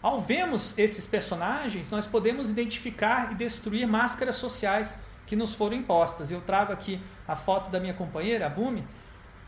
Ao 0.00 0.20
vermos 0.20 0.76
esses 0.76 1.06
personagens, 1.06 1.88
nós 1.90 2.06
podemos 2.06 2.50
identificar 2.50 3.30
e 3.30 3.34
destruir 3.34 3.86
máscaras 3.86 4.34
sociais 4.36 4.98
que 5.26 5.36
nos 5.36 5.54
foram 5.54 5.76
impostas. 5.76 6.30
Eu 6.30 6.40
trago 6.40 6.72
aqui 6.72 7.00
a 7.28 7.36
foto 7.36 7.70
da 7.70 7.78
minha 7.78 7.94
companheira, 7.94 8.46
a 8.46 8.48
Bumi, 8.48 8.84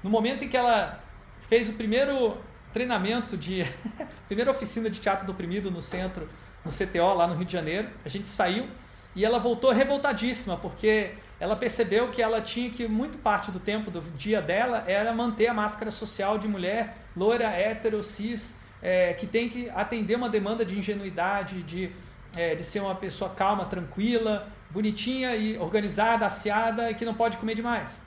no 0.03 0.11
momento 0.11 0.45
em 0.45 0.49
que 0.49 0.57
ela 0.57 1.03
fez 1.49 1.69
o 1.69 1.75
primeiro 1.75 2.37
treinamento 2.73 3.37
de. 3.37 3.65
primeira 4.27 4.51
oficina 4.51 4.91
de 4.91 5.01
teatro 5.01 5.25
do 5.25 5.33
oprimido 5.33 5.71
no 5.71 5.81
centro, 5.81 6.29
no 6.65 6.71
CTO, 6.71 7.15
lá 7.15 7.27
no 7.27 7.35
Rio 7.35 7.45
de 7.45 7.53
Janeiro. 7.53 7.89
A 8.05 8.09
gente 8.09 8.29
saiu 8.29 8.69
e 9.15 9.25
ela 9.25 9.39
voltou 9.39 9.71
revoltadíssima, 9.73 10.57
porque 10.57 11.13
ela 11.39 11.55
percebeu 11.55 12.11
que 12.11 12.21
ela 12.21 12.41
tinha 12.41 12.71
que, 12.71 12.89
muito 12.89 13.19
parte 13.19 13.51
do 13.51 13.61
tempo 13.61 13.91
do 13.91 14.01
dia 14.13 14.43
dela, 14.43 14.85
era 14.87 15.13
manter 15.13 15.47
a 15.47 15.55
máscara 15.55 15.91
social 15.91 16.39
de 16.39 16.49
mulher 16.49 16.97
loira, 17.17 17.45
hétero, 17.45 18.03
cis, 18.03 18.57
é, 18.83 19.13
que 19.15 19.27
tem 19.27 19.49
que 19.49 19.71
atender 19.71 20.17
uma 20.17 20.29
demanda 20.29 20.65
de 20.65 20.77
ingenuidade, 20.77 21.63
de, 21.63 21.93
é, 22.37 22.55
de 22.55 22.65
ser 22.65 22.81
uma 22.81 22.95
pessoa 22.95 23.31
calma, 23.31 23.65
tranquila, 23.67 24.49
bonitinha 24.71 25.37
e 25.37 25.57
organizada, 25.59 26.27
aciada 26.27 26.91
e 26.91 26.95
que 26.95 27.05
não 27.05 27.15
pode 27.15 27.39
comer 27.39 27.55
demais. 27.55 28.03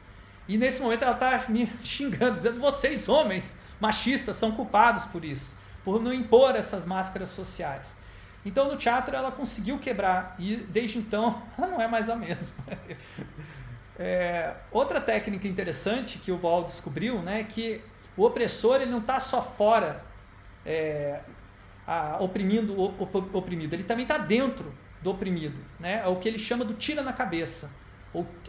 E 0.47 0.57
nesse 0.57 0.81
momento 0.81 1.03
ela 1.03 1.13
está 1.13 1.45
me 1.49 1.71
xingando, 1.83 2.37
dizendo: 2.37 2.59
vocês, 2.59 3.09
homens 3.09 3.55
machistas, 3.79 4.35
são 4.35 4.51
culpados 4.51 5.05
por 5.05 5.23
isso, 5.25 5.55
por 5.83 6.01
não 6.01 6.13
impor 6.13 6.55
essas 6.55 6.85
máscaras 6.85 7.29
sociais. 7.29 7.95
Então 8.45 8.69
no 8.69 8.77
teatro 8.77 9.15
ela 9.15 9.31
conseguiu 9.31 9.77
quebrar 9.77 10.35
e 10.39 10.55
desde 10.55 10.99
então 10.99 11.41
ela 11.57 11.67
não 11.67 11.81
é 11.81 11.87
mais 11.87 12.09
a 12.09 12.15
mesma. 12.15 12.57
É, 13.99 14.53
outra 14.71 15.01
técnica 15.01 15.47
interessante 15.47 16.19
que 16.19 16.31
o 16.31 16.37
Ball 16.37 16.65
descobriu 16.65 17.19
né, 17.19 17.39
é 17.39 17.43
que 17.43 17.81
o 18.15 18.23
opressor 18.23 18.75
ele 18.75 18.91
não 18.91 18.99
está 18.99 19.19
só 19.19 19.41
fora 19.41 20.05
é, 20.63 21.21
a, 21.87 22.17
oprimindo 22.19 22.79
o, 22.79 22.91
o, 22.91 23.37
oprimido, 23.37 23.73
ele 23.73 23.83
também 23.83 24.03
está 24.03 24.19
dentro 24.19 24.71
do 25.01 25.09
oprimido. 25.09 25.59
Né? 25.79 26.01
É 26.03 26.07
o 26.07 26.17
que 26.17 26.27
ele 26.27 26.37
chama 26.37 26.63
do 26.63 26.75
tira 26.75 27.01
na 27.01 27.11
cabeça. 27.11 27.71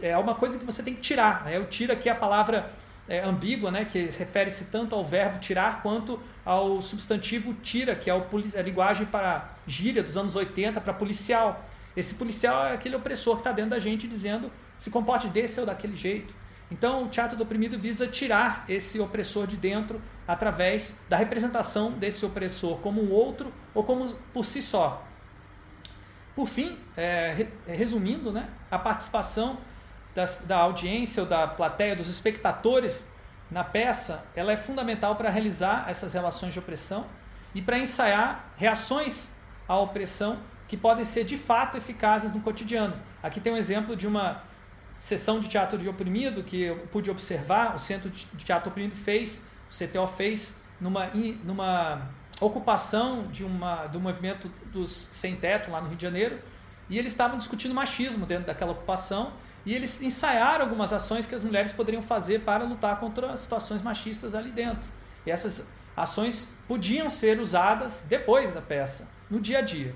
É 0.01 0.17
uma 0.17 0.35
coisa 0.35 0.57
que 0.57 0.65
você 0.65 0.81
tem 0.81 0.93
que 0.93 1.01
tirar. 1.01 1.45
Né? 1.45 1.59
O 1.59 1.65
tira 1.65 1.93
aqui 1.93 2.09
é 2.09 2.11
a 2.11 2.15
palavra 2.15 2.71
é, 3.07 3.21
ambígua, 3.21 3.71
né? 3.71 3.85
que 3.85 3.99
refere-se 4.05 4.65
tanto 4.65 4.95
ao 4.95 5.03
verbo 5.03 5.39
tirar 5.39 5.81
quanto 5.81 6.19
ao 6.45 6.81
substantivo 6.81 7.53
tira, 7.55 7.95
que 7.95 8.09
é 8.09 8.13
o, 8.13 8.23
a 8.57 8.61
linguagem 8.61 9.05
para 9.05 9.49
gíria 9.67 10.01
dos 10.01 10.17
anos 10.17 10.35
80 10.35 10.79
para 10.81 10.93
policial. 10.93 11.65
Esse 11.95 12.13
policial 12.15 12.67
é 12.67 12.73
aquele 12.73 12.95
opressor 12.95 13.35
que 13.35 13.41
está 13.41 13.51
dentro 13.51 13.71
da 13.71 13.79
gente 13.79 14.07
dizendo 14.07 14.51
se 14.77 14.89
comporte 14.89 15.27
desse 15.27 15.59
ou 15.59 15.65
daquele 15.65 15.95
jeito. 15.95 16.33
Então, 16.71 17.03
o 17.03 17.07
teatro 17.09 17.35
do 17.35 17.43
oprimido 17.43 17.79
visa 17.79 18.07
tirar 18.07 18.63
esse 18.69 18.99
opressor 18.99 19.47
de 19.47 19.57
dentro 19.57 20.01
através 20.27 20.99
da 21.09 21.17
representação 21.17 21.91
desse 21.91 22.23
opressor 22.25 22.77
como 22.77 23.03
um 23.03 23.11
outro 23.11 23.51
ou 23.73 23.83
como 23.83 24.07
por 24.31 24.45
si 24.45 24.61
só. 24.61 25.08
Por 26.39 26.47
fim, 26.47 26.77
é, 26.95 27.47
resumindo, 27.67 28.31
né, 28.31 28.47
a 28.71 28.79
participação 28.79 29.57
das, 30.15 30.37
da 30.37 30.55
audiência 30.55 31.23
ou 31.23 31.27
da 31.27 31.45
plateia, 31.45 31.97
dos 31.97 32.07
espectadores 32.07 33.05
na 33.51 33.61
peça, 33.61 34.23
ela 34.33 34.53
é 34.53 34.55
fundamental 34.55 35.17
para 35.17 35.29
realizar 35.29 35.83
essas 35.89 36.13
relações 36.13 36.53
de 36.53 36.59
opressão 36.59 37.05
e 37.53 37.61
para 37.61 37.77
ensaiar 37.77 38.53
reações 38.55 39.29
à 39.67 39.77
opressão 39.77 40.39
que 40.65 40.77
podem 40.77 41.03
ser 41.03 41.25
de 41.25 41.37
fato 41.37 41.77
eficazes 41.77 42.31
no 42.31 42.39
cotidiano. 42.39 42.95
Aqui 43.21 43.41
tem 43.41 43.51
um 43.51 43.57
exemplo 43.57 43.93
de 43.93 44.07
uma 44.07 44.41
sessão 44.97 45.41
de 45.41 45.49
teatro 45.49 45.77
de 45.77 45.89
oprimido 45.89 46.41
que 46.41 46.61
eu 46.61 46.77
pude 46.87 47.11
observar, 47.11 47.75
o 47.75 47.79
Centro 47.79 48.09
de 48.09 48.45
Teatro 48.45 48.69
Oprimido 48.69 48.95
fez, 48.95 49.41
o 49.69 49.77
CTO 49.77 50.07
fez, 50.07 50.55
numa, 50.79 51.11
numa 51.43 52.07
ocupação 52.39 53.27
de 53.27 53.43
uma, 53.43 53.87
do 53.87 53.99
movimento 53.99 54.49
dos 54.71 55.09
sem 55.11 55.35
teto 55.35 55.69
lá 55.71 55.81
no 55.81 55.87
Rio 55.87 55.97
de 55.97 56.03
Janeiro, 56.03 56.39
e 56.89 56.97
eles 56.97 57.11
estavam 57.11 57.37
discutindo 57.37 57.73
machismo 57.73 58.25
dentro 58.25 58.47
daquela 58.47 58.71
ocupação, 58.71 59.33
e 59.65 59.75
eles 59.75 60.01
ensaiaram 60.01 60.63
algumas 60.63 60.93
ações 60.93 61.25
que 61.25 61.35
as 61.35 61.43
mulheres 61.43 61.71
poderiam 61.71 62.01
fazer 62.01 62.41
para 62.41 62.63
lutar 62.63 62.99
contra 62.99 63.31
as 63.31 63.41
situações 63.41 63.81
machistas 63.81 64.33
ali 64.33 64.51
dentro. 64.51 64.89
E 65.25 65.31
essas 65.31 65.63
ações 65.95 66.47
podiam 66.67 67.09
ser 67.09 67.39
usadas 67.39 68.05
depois 68.07 68.51
da 68.51 68.61
peça, 68.61 69.07
no 69.29 69.39
dia 69.39 69.59
a 69.59 69.61
dia. 69.61 69.93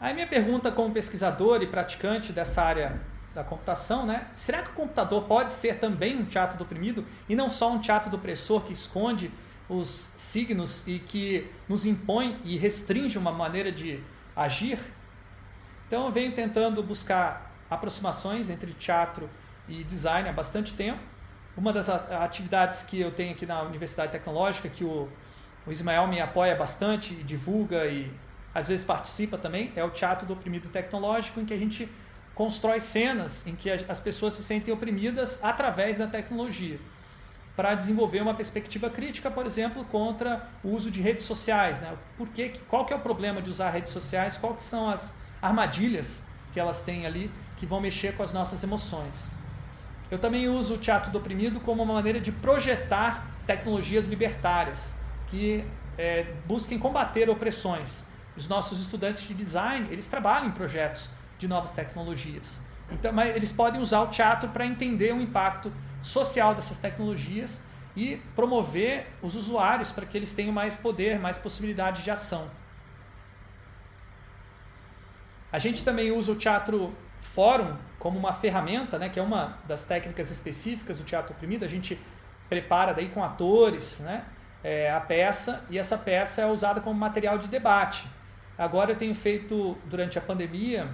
Aí 0.00 0.12
minha 0.12 0.26
pergunta 0.26 0.70
como 0.70 0.92
pesquisador 0.92 1.62
e 1.62 1.66
praticante 1.66 2.32
dessa 2.32 2.62
área 2.62 3.00
da 3.34 3.44
computação, 3.44 4.04
né? 4.04 4.26
Será 4.34 4.62
que 4.62 4.70
o 4.70 4.72
computador 4.72 5.24
pode 5.24 5.52
ser 5.52 5.78
também 5.78 6.16
um 6.16 6.24
teatro 6.24 6.58
do 6.58 6.64
oprimido 6.64 7.04
e 7.28 7.36
não 7.36 7.48
só 7.48 7.70
um 7.70 7.78
teatro 7.78 8.10
do 8.10 8.16
opressor 8.16 8.62
que 8.62 8.72
esconde 8.72 9.30
os 9.68 10.10
signos 10.16 10.84
e 10.86 10.98
que 10.98 11.50
nos 11.68 11.86
impõe 11.86 12.40
e 12.44 12.56
restringe 12.56 13.18
uma 13.18 13.32
maneira 13.32 13.72
de 13.72 14.00
agir? 14.34 14.78
Então 15.86 16.06
eu 16.06 16.12
venho 16.12 16.32
tentando 16.32 16.82
buscar 16.82 17.52
aproximações 17.70 18.50
entre 18.50 18.72
teatro 18.72 19.28
e 19.68 19.82
design 19.84 20.28
há 20.28 20.32
bastante 20.32 20.74
tempo. 20.74 21.00
Uma 21.56 21.72
das 21.72 21.88
atividades 21.88 22.82
que 22.82 23.00
eu 23.00 23.10
tenho 23.10 23.32
aqui 23.32 23.46
na 23.46 23.62
Universidade 23.62 24.12
Tecnológica, 24.12 24.68
que 24.68 24.84
o, 24.84 25.08
o 25.66 25.72
Ismael 25.72 26.06
me 26.06 26.20
apoia 26.20 26.54
bastante, 26.54 27.14
divulga 27.14 27.86
e 27.86 28.12
às 28.54 28.68
vezes 28.68 28.84
participa 28.84 29.36
também, 29.36 29.72
é 29.74 29.84
o 29.84 29.90
Teatro 29.90 30.26
do 30.26 30.32
Oprimido 30.32 30.68
Tecnológico, 30.68 31.40
em 31.40 31.44
que 31.44 31.54
a 31.54 31.58
gente 31.58 31.88
constrói 32.34 32.80
cenas 32.80 33.46
em 33.46 33.54
que 33.54 33.70
as 33.70 33.98
pessoas 33.98 34.34
se 34.34 34.42
sentem 34.42 34.72
oprimidas 34.72 35.42
através 35.42 35.98
da 35.98 36.06
tecnologia 36.06 36.78
para 37.56 37.74
desenvolver 37.74 38.20
uma 38.20 38.34
perspectiva 38.34 38.90
crítica, 38.90 39.30
por 39.30 39.46
exemplo, 39.46 39.82
contra 39.86 40.46
o 40.62 40.68
uso 40.68 40.90
de 40.90 41.00
redes 41.00 41.24
sociais. 41.24 41.80
Né? 41.80 41.96
Por 42.16 42.28
que, 42.28 42.52
qual 42.68 42.84
que 42.84 42.92
é 42.92 42.96
o 42.96 43.00
problema 43.00 43.40
de 43.40 43.48
usar 43.48 43.70
redes 43.70 43.90
sociais? 43.90 44.36
Quais 44.36 44.62
são 44.62 44.90
as 44.90 45.14
armadilhas 45.40 46.22
que 46.52 46.60
elas 46.60 46.82
têm 46.82 47.06
ali 47.06 47.30
que 47.56 47.64
vão 47.64 47.80
mexer 47.80 48.14
com 48.14 48.22
as 48.22 48.32
nossas 48.32 48.62
emoções? 48.62 49.30
Eu 50.10 50.18
também 50.18 50.48
uso 50.48 50.74
o 50.74 50.78
teatro 50.78 51.10
do 51.10 51.18
oprimido 51.18 51.58
como 51.58 51.82
uma 51.82 51.94
maneira 51.94 52.20
de 52.20 52.30
projetar 52.30 53.26
tecnologias 53.46 54.04
libertárias 54.04 54.94
que 55.28 55.64
é, 55.96 56.26
busquem 56.46 56.78
combater 56.78 57.30
opressões. 57.30 58.04
Os 58.36 58.46
nossos 58.46 58.80
estudantes 58.80 59.26
de 59.26 59.32
design, 59.32 59.88
eles 59.90 60.06
trabalham 60.06 60.48
em 60.48 60.52
projetos 60.52 61.08
de 61.38 61.48
novas 61.48 61.70
tecnologias. 61.70 62.62
Então, 62.90 63.12
mas 63.12 63.34
eles 63.34 63.52
podem 63.52 63.80
usar 63.80 64.00
o 64.02 64.08
teatro 64.08 64.48
para 64.50 64.64
entender 64.64 65.12
o 65.12 65.20
impacto 65.20 65.72
social 66.02 66.54
dessas 66.54 66.78
tecnologias 66.78 67.60
e 67.96 68.16
promover 68.34 69.06
os 69.22 69.34
usuários 69.34 69.90
para 69.90 70.06
que 70.06 70.16
eles 70.16 70.32
tenham 70.32 70.52
mais 70.52 70.76
poder, 70.76 71.18
mais 71.18 71.38
possibilidade 71.38 72.02
de 72.02 72.10
ação. 72.10 72.50
A 75.50 75.58
gente 75.58 75.82
também 75.82 76.12
usa 76.12 76.32
o 76.32 76.36
teatro 76.36 76.94
fórum 77.20 77.76
como 77.98 78.18
uma 78.18 78.32
ferramenta, 78.32 78.98
né, 78.98 79.08
que 79.08 79.18
é 79.18 79.22
uma 79.22 79.58
das 79.66 79.84
técnicas 79.84 80.30
específicas 80.30 80.98
do 80.98 81.04
teatro 81.04 81.32
oprimido. 81.32 81.64
A 81.64 81.68
gente 81.68 81.98
prepara 82.48 82.92
daí 82.92 83.08
com 83.08 83.24
atores 83.24 83.98
né, 84.00 84.24
é, 84.62 84.90
a 84.90 85.00
peça 85.00 85.64
e 85.70 85.78
essa 85.78 85.96
peça 85.96 86.42
é 86.42 86.46
usada 86.46 86.80
como 86.80 86.98
material 86.98 87.38
de 87.38 87.48
debate. 87.48 88.06
Agora 88.58 88.92
eu 88.92 88.96
tenho 88.96 89.14
feito, 89.14 89.76
durante 89.86 90.18
a 90.18 90.20
pandemia, 90.20 90.88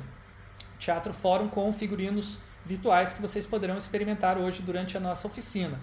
Teatro 0.83 1.15
Fórum 1.15 1.47
com 1.47 1.73
figurinos 1.73 2.41
virtuais 2.67 3.13
que 3.13 3.23
vocês 3.23 3.47
poderão 3.47 3.79
experimentar 3.79 4.37
hoje 4.37 4.63
durante 4.63 4.97
a 4.97 5.01
nossa 5.01 5.29
oficina. 5.29 5.79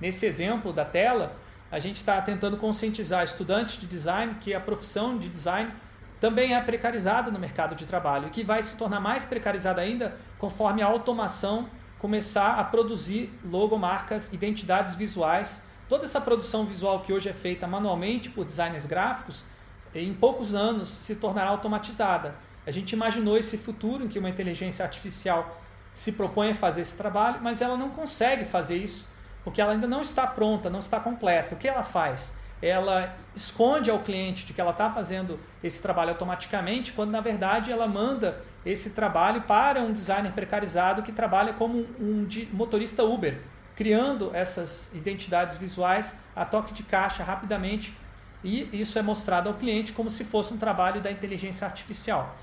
Nesse 0.00 0.26
exemplo 0.26 0.72
da 0.72 0.84
tela, 0.84 1.36
a 1.72 1.80
gente 1.80 1.96
está 1.96 2.22
tentando 2.22 2.56
conscientizar 2.56 3.24
estudantes 3.24 3.76
de 3.76 3.86
design 3.86 4.36
que 4.40 4.54
a 4.54 4.60
profissão 4.60 5.18
de 5.18 5.28
design 5.28 5.72
também 6.20 6.54
é 6.54 6.60
precarizada 6.60 7.32
no 7.32 7.38
mercado 7.38 7.74
de 7.74 7.84
trabalho 7.84 8.28
e 8.28 8.30
que 8.30 8.44
vai 8.44 8.62
se 8.62 8.76
tornar 8.76 9.00
mais 9.00 9.24
precarizada 9.24 9.80
ainda 9.80 10.16
conforme 10.38 10.82
a 10.82 10.86
automação 10.86 11.68
começar 11.98 12.54
a 12.54 12.62
produzir 12.62 13.32
logomarcas, 13.44 14.32
identidades 14.32 14.94
visuais. 14.94 15.66
Toda 15.88 16.04
essa 16.04 16.20
produção 16.20 16.64
visual 16.64 17.00
que 17.00 17.12
hoje 17.12 17.28
é 17.28 17.32
feita 17.32 17.66
manualmente 17.66 18.30
por 18.30 18.44
designers 18.44 18.86
gráficos, 18.86 19.44
em 19.92 20.14
poucos 20.14 20.54
anos 20.54 20.88
se 20.88 21.16
tornará 21.16 21.50
automatizada. 21.50 22.36
A 22.66 22.70
gente 22.70 22.92
imaginou 22.92 23.36
esse 23.36 23.58
futuro 23.58 24.04
em 24.04 24.08
que 24.08 24.18
uma 24.18 24.30
inteligência 24.30 24.84
artificial 24.84 25.60
se 25.92 26.12
propõe 26.12 26.50
a 26.50 26.54
fazer 26.54 26.80
esse 26.80 26.96
trabalho, 26.96 27.40
mas 27.42 27.62
ela 27.62 27.76
não 27.76 27.90
consegue 27.90 28.44
fazer 28.44 28.76
isso 28.76 29.06
porque 29.44 29.60
ela 29.60 29.72
ainda 29.72 29.86
não 29.86 30.00
está 30.00 30.26
pronta, 30.26 30.70
não 30.70 30.78
está 30.78 30.98
completa. 30.98 31.54
O 31.54 31.58
que 31.58 31.68
ela 31.68 31.82
faz? 31.82 32.34
Ela 32.62 33.14
esconde 33.34 33.90
ao 33.90 33.98
cliente 33.98 34.46
de 34.46 34.54
que 34.54 34.60
ela 34.60 34.70
está 34.70 34.90
fazendo 34.90 35.38
esse 35.62 35.82
trabalho 35.82 36.10
automaticamente, 36.10 36.94
quando 36.94 37.10
na 37.10 37.20
verdade 37.20 37.70
ela 37.70 37.86
manda 37.86 38.42
esse 38.64 38.90
trabalho 38.90 39.42
para 39.42 39.82
um 39.82 39.92
designer 39.92 40.32
precarizado 40.32 41.02
que 41.02 41.12
trabalha 41.12 41.52
como 41.52 41.86
um 42.00 42.26
motorista 42.54 43.04
Uber, 43.04 43.38
criando 43.76 44.30
essas 44.32 44.90
identidades 44.94 45.58
visuais 45.58 46.18
a 46.34 46.46
toque 46.46 46.72
de 46.72 46.82
caixa 46.82 47.22
rapidamente 47.22 47.94
e 48.42 48.68
isso 48.72 48.98
é 48.98 49.02
mostrado 49.02 49.48
ao 49.48 49.54
cliente 49.56 49.92
como 49.92 50.08
se 50.08 50.24
fosse 50.24 50.52
um 50.54 50.56
trabalho 50.56 51.02
da 51.02 51.10
inteligência 51.10 51.66
artificial. 51.66 52.34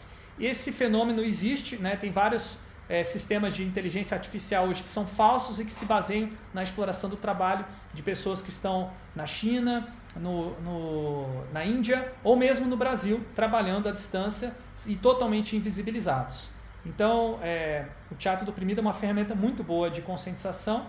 Esse 0.41 0.71
fenômeno 0.71 1.21
existe, 1.21 1.77
né? 1.77 1.95
tem 1.95 2.11
vários 2.11 2.57
é, 2.89 3.03
sistemas 3.03 3.53
de 3.53 3.63
inteligência 3.63 4.15
artificial 4.15 4.67
hoje 4.67 4.81
que 4.81 4.89
são 4.89 5.05
falsos 5.05 5.59
e 5.59 5.65
que 5.65 5.71
se 5.71 5.85
baseiam 5.85 6.31
na 6.53 6.63
exploração 6.63 7.09
do 7.09 7.15
trabalho 7.15 7.63
de 7.93 8.01
pessoas 8.01 8.41
que 8.41 8.49
estão 8.49 8.91
na 9.15 9.25
China, 9.25 9.87
no, 10.15 10.59
no, 10.61 11.45
na 11.53 11.63
Índia 11.63 12.11
ou 12.23 12.35
mesmo 12.35 12.65
no 12.65 12.75
Brasil, 12.75 13.23
trabalhando 13.35 13.87
à 13.87 13.91
distância 13.91 14.55
e 14.87 14.95
totalmente 14.95 15.55
invisibilizados. 15.55 16.49
Então, 16.85 17.39
é, 17.43 17.85
o 18.11 18.15
teatro 18.15 18.43
do 18.43 18.49
oprimido 18.49 18.79
é 18.79 18.81
uma 18.81 18.93
ferramenta 18.93 19.35
muito 19.35 19.63
boa 19.63 19.89
de 19.89 20.01
conscientização, 20.01 20.87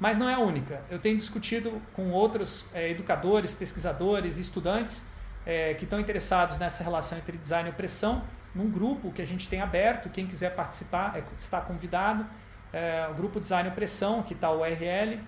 mas 0.00 0.18
não 0.18 0.28
é 0.28 0.34
a 0.34 0.38
única. 0.38 0.82
Eu 0.90 0.98
tenho 0.98 1.16
discutido 1.16 1.80
com 1.92 2.10
outros 2.10 2.66
é, 2.74 2.90
educadores, 2.90 3.54
pesquisadores 3.54 4.38
estudantes 4.38 5.04
é, 5.46 5.74
que 5.74 5.84
estão 5.84 6.00
interessados 6.00 6.58
nessa 6.58 6.82
relação 6.82 7.16
entre 7.16 7.38
design 7.38 7.68
e 7.68 7.72
opressão 7.72 8.22
num 8.54 8.70
grupo 8.70 9.12
que 9.12 9.22
a 9.22 9.26
gente 9.26 9.48
tem 9.48 9.60
aberto. 9.60 10.08
Quem 10.08 10.26
quiser 10.26 10.54
participar 10.54 11.16
é, 11.16 11.24
está 11.38 11.60
convidado. 11.60 12.26
É, 12.72 13.06
o 13.10 13.14
grupo 13.14 13.40
Design 13.40 13.68
Opressão, 13.68 14.22
que 14.22 14.34
está 14.34 14.50
o 14.50 14.60
URL. 14.60 15.20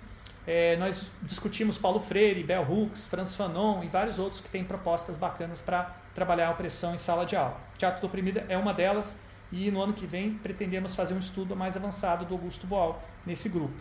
é, 0.47 0.77
nós 0.77 1.11
discutimos 1.23 1.79
Paulo 1.79 2.01
Freire, 2.01 2.43
Bell 2.43 2.63
Hooks, 2.63 3.07
Franz 3.07 3.35
Fanon 3.35 3.83
e 3.83 3.89
vários 3.89 4.19
outros 4.19 4.41
que 4.41 4.49
têm 4.49 4.65
propostas 4.65 5.17
bacanas 5.17 5.61
para 5.63 5.95
trabalhar 6.15 6.49
a 6.49 6.51
opressão 6.51 6.95
em 6.95 6.99
sala 6.99 7.25
de 7.25 7.37
aula. 7.37 7.61
Teatro 7.79 8.01
do 8.01 8.07
Oprimido 8.07 8.43
é 8.49 8.57
uma 8.57 8.75
delas 8.75 9.19
e 9.53 9.71
no 9.71 9.83
ano 9.83 9.93
que 9.93 10.07
vem 10.07 10.35
pretendemos 10.35 10.95
fazer 10.95 11.15
um 11.15 11.19
estudo 11.19 11.57
mais 11.57 11.77
avançado 11.77 12.25
do 12.25 12.35
Augusto 12.35 12.67
Boal 12.67 13.03
nesse 13.25 13.49
grupo. 13.49 13.75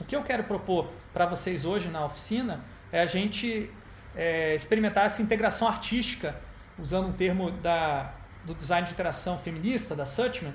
O 0.00 0.04
que 0.04 0.16
eu 0.16 0.22
quero 0.22 0.44
propor 0.44 0.90
para 1.12 1.26
vocês 1.26 1.64
hoje 1.64 1.88
na 1.88 2.04
oficina 2.04 2.64
é 2.90 3.00
a 3.00 3.06
gente 3.06 3.70
é, 4.16 4.54
experimentar 4.54 5.04
essa 5.04 5.20
integração 5.20 5.68
artística, 5.68 6.34
usando 6.78 7.08
um 7.08 7.12
termo 7.12 7.50
da, 7.50 8.12
do 8.44 8.54
design 8.54 8.86
de 8.86 8.92
interação 8.92 9.38
feminista, 9.38 9.94
da 9.94 10.04
Suchman, 10.04 10.54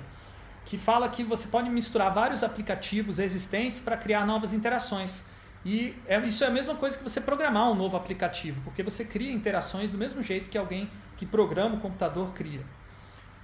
que 0.64 0.76
fala 0.76 1.08
que 1.08 1.22
você 1.22 1.46
pode 1.48 1.70
misturar 1.70 2.12
vários 2.12 2.42
aplicativos 2.42 3.18
existentes 3.18 3.80
para 3.80 3.96
criar 3.96 4.26
novas 4.26 4.52
interações. 4.52 5.24
E 5.64 5.94
é, 6.06 6.18
isso 6.26 6.44
é 6.44 6.46
a 6.46 6.50
mesma 6.50 6.74
coisa 6.74 6.96
que 6.96 7.02
você 7.02 7.20
programar 7.20 7.70
um 7.70 7.74
novo 7.74 7.96
aplicativo, 7.96 8.60
porque 8.62 8.82
você 8.82 9.04
cria 9.04 9.32
interações 9.32 9.90
do 9.90 9.98
mesmo 9.98 10.22
jeito 10.22 10.50
que 10.50 10.58
alguém 10.58 10.90
que 11.16 11.24
programa 11.24 11.76
o 11.76 11.80
computador 11.80 12.32
cria. 12.32 12.64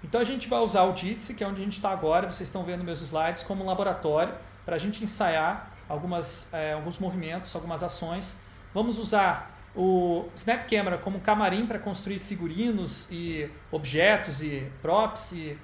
Então 0.05 0.21
a 0.21 0.25
gente 0.25 0.49
vai 0.49 0.61
usar 0.61 0.83
o 0.83 0.97
Jitsi, 0.97 1.35
que 1.35 1.45
é 1.45 1.47
onde 1.47 1.61
a 1.61 1.65
gente 1.65 1.75
está 1.75 1.91
agora, 1.91 2.27
vocês 2.27 2.49
estão 2.49 2.65
vendo 2.65 2.83
meus 2.83 3.01
slides, 3.01 3.43
como 3.43 3.63
um 3.63 3.67
laboratório 3.67 4.35
para 4.65 4.77
a 4.77 4.79
gente 4.79 5.03
ensaiar 5.03 5.73
algumas, 5.89 6.49
é, 6.53 6.73
alguns 6.73 6.99
movimentos, 6.99 7.55
algumas 7.55 7.83
ações. 7.83 8.39
Vamos 8.75 8.99
usar 8.99 9.51
o 9.75 10.29
Snap 10.35 10.69
Camera 10.69 10.99
como 10.99 11.21
camarim 11.21 11.67
para 11.67 11.79
construir 11.79 12.19
figurinos 12.19 13.07
e 13.11 13.49
objetos 13.71 14.43
e 14.43 14.71
props 14.81 15.33
e 15.33 15.59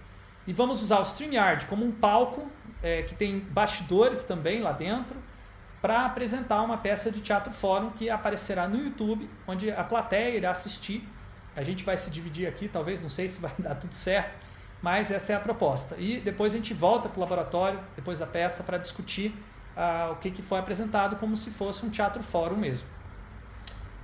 e 0.49 0.53
vamos 0.55 0.83
usar 0.83 0.99
o 0.99 1.03
StreamYard 1.03 1.67
como 1.67 1.85
um 1.85 1.93
palco 1.93 2.51
é, 2.83 3.03
que 3.03 3.15
tem 3.15 3.39
bastidores 3.39 4.25
também 4.25 4.63
lá 4.63 4.73
dentro 4.73 5.23
para 5.83 6.07
apresentar 6.07 6.63
uma 6.63 6.79
peça 6.79 7.11
de 7.11 7.21
teatro 7.21 7.53
fórum 7.53 7.91
que 7.91 8.09
aparecerá 8.09 8.67
no 8.67 8.83
YouTube, 8.83 9.29
onde 9.47 9.71
a 9.71 9.85
plateia 9.85 10.35
irá 10.35 10.51
assistir. 10.51 11.07
A 11.55 11.63
gente 11.63 11.85
vai 11.85 11.99
se 11.99 12.11
dividir 12.11 12.49
aqui, 12.49 12.67
talvez, 12.67 12.99
não 12.99 13.11
sei 13.11 13.29
se 13.29 13.39
vai 13.41 13.53
dar 13.61 13.75
tudo 13.75 13.95
certo, 13.95 14.39
mas 14.81 15.11
essa 15.11 15.35
é 15.35 15.37
a 15.37 15.41
proposta. 15.41 15.97
E 15.99 16.19
depois 16.19 16.55
a 16.55 16.57
gente 16.57 16.73
volta 16.73 17.11
para 17.11 17.19
o 17.19 17.21
laboratório, 17.21 17.79
depois 17.95 18.19
da 18.19 18.27
peça, 18.27 18.65
para 18.65 18.79
discutir 18.79 19.35
ah, 19.77 20.13
o 20.13 20.17
que, 20.17 20.31
que 20.31 20.41
foi 20.41 20.59
apresentado 20.59 21.17
como 21.17 21.37
se 21.37 21.51
fosse 21.51 21.85
um 21.85 21.91
teatro 21.91 22.23
fórum 22.23 22.57
mesmo. 22.57 22.89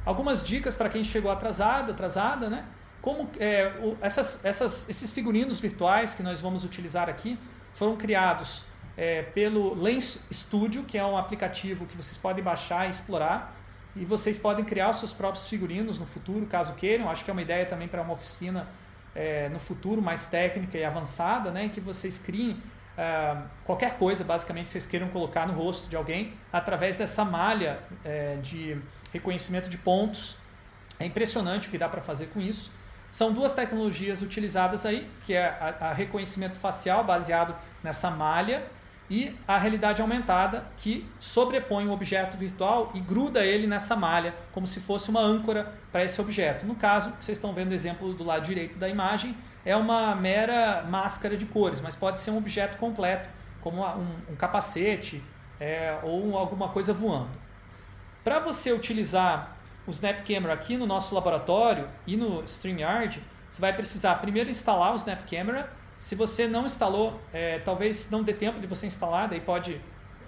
Algumas 0.04 0.44
dicas 0.44 0.76
para 0.76 0.88
quem 0.88 1.02
chegou 1.02 1.30
atrasado, 1.30 1.92
atrasada, 1.92 2.50
né? 2.50 2.64
como 3.04 3.28
é, 3.38 3.70
o, 3.82 3.98
essas, 4.00 4.42
essas, 4.42 4.88
esses 4.88 5.12
figurinos 5.12 5.60
virtuais 5.60 6.14
que 6.14 6.22
nós 6.22 6.40
vamos 6.40 6.64
utilizar 6.64 7.06
aqui 7.06 7.38
foram 7.74 7.96
criados 7.96 8.64
é, 8.96 9.20
pelo 9.20 9.74
Lens 9.74 10.24
Studio, 10.32 10.84
que 10.84 10.96
é 10.96 11.04
um 11.04 11.14
aplicativo 11.14 11.84
que 11.84 11.94
vocês 11.98 12.16
podem 12.16 12.42
baixar 12.42 12.86
e 12.86 12.90
explorar. 12.90 13.54
E 13.94 14.06
vocês 14.06 14.38
podem 14.38 14.64
criar 14.64 14.88
os 14.88 14.96
seus 14.96 15.12
próprios 15.12 15.46
figurinos 15.46 15.98
no 15.98 16.06
futuro, 16.06 16.46
caso 16.46 16.72
queiram. 16.72 17.10
Acho 17.10 17.22
que 17.22 17.30
é 17.30 17.32
uma 17.32 17.42
ideia 17.42 17.66
também 17.66 17.88
para 17.88 18.00
uma 18.00 18.14
oficina 18.14 18.66
é, 19.14 19.50
no 19.50 19.60
futuro 19.60 20.00
mais 20.00 20.26
técnica 20.26 20.78
e 20.78 20.82
avançada, 20.82 21.50
né, 21.50 21.68
que 21.68 21.80
vocês 21.80 22.18
criem 22.18 22.56
é, 22.96 23.36
qualquer 23.64 23.96
coisa, 23.98 24.22
basicamente, 24.24 24.66
que 24.66 24.72
vocês 24.72 24.86
queiram 24.86 25.08
colocar 25.08 25.46
no 25.46 25.52
rosto 25.52 25.88
de 25.88 25.96
alguém 25.96 26.34
através 26.52 26.96
dessa 26.96 27.24
malha 27.24 27.80
é, 28.04 28.36
de 28.36 28.78
reconhecimento 29.12 29.68
de 29.68 29.78
pontos. 29.78 30.36
É 30.98 31.04
impressionante 31.04 31.68
o 31.68 31.70
que 31.70 31.78
dá 31.78 31.88
para 31.88 32.00
fazer 32.00 32.26
com 32.26 32.40
isso. 32.40 32.70
São 33.10 33.32
duas 33.32 33.54
tecnologias 33.54 34.22
utilizadas 34.22 34.84
aí, 34.84 35.08
que 35.24 35.34
é 35.34 35.46
a, 35.46 35.88
a 35.90 35.92
reconhecimento 35.92 36.58
facial 36.58 37.04
baseado 37.04 37.54
nessa 37.82 38.10
malha 38.10 38.64
e 39.08 39.36
a 39.46 39.58
realidade 39.58 40.00
aumentada 40.00 40.66
que 40.76 41.06
sobrepõe 41.20 41.86
um 41.86 41.92
objeto 41.92 42.36
virtual 42.36 42.90
e 42.94 43.00
gruda 43.00 43.44
ele 43.44 43.66
nessa 43.66 43.94
malha 43.94 44.34
como 44.50 44.66
se 44.66 44.80
fosse 44.80 45.10
uma 45.10 45.20
âncora 45.20 45.74
para 45.92 46.02
esse 46.02 46.20
objeto. 46.20 46.64
No 46.66 46.74
caso, 46.74 47.12
vocês 47.20 47.36
estão 47.38 47.52
vendo 47.52 47.70
o 47.70 47.74
exemplo 47.74 48.14
do 48.14 48.24
lado 48.24 48.44
direito 48.44 48.78
da 48.78 48.88
imagem, 48.88 49.36
é 49.64 49.74
uma 49.76 50.14
mera 50.14 50.82
máscara 50.82 51.36
de 51.36 51.46
cores, 51.46 51.80
mas 51.80 51.96
pode 51.96 52.20
ser 52.20 52.30
um 52.30 52.36
objeto 52.36 52.76
completo, 52.76 53.28
como 53.60 53.82
um, 53.82 54.16
um 54.30 54.36
capacete 54.36 55.22
é, 55.58 55.98
ou 56.02 56.36
alguma 56.36 56.68
coisa 56.68 56.92
voando. 56.92 57.38
Para 58.22 58.38
você 58.38 58.72
utilizar 58.72 59.56
o 59.86 59.90
Snap 59.90 60.26
Camera 60.26 60.52
aqui 60.52 60.76
no 60.76 60.86
nosso 60.86 61.14
laboratório 61.14 61.88
e 62.06 62.16
no 62.16 62.42
StreamYard, 62.44 63.22
você 63.50 63.60
vai 63.60 63.72
precisar 63.72 64.16
primeiro 64.16 64.50
instalar 64.50 64.92
o 64.92 64.96
Snap 64.96 65.28
Camera. 65.28 65.70
Se 65.98 66.14
você 66.14 66.48
não 66.48 66.66
instalou, 66.66 67.20
é, 67.32 67.58
talvez 67.60 68.10
não 68.10 68.22
dê 68.22 68.34
tempo 68.34 68.60
de 68.60 68.66
você 68.66 68.86
instalar, 68.86 69.28
daí 69.28 69.40
pode 69.40 69.80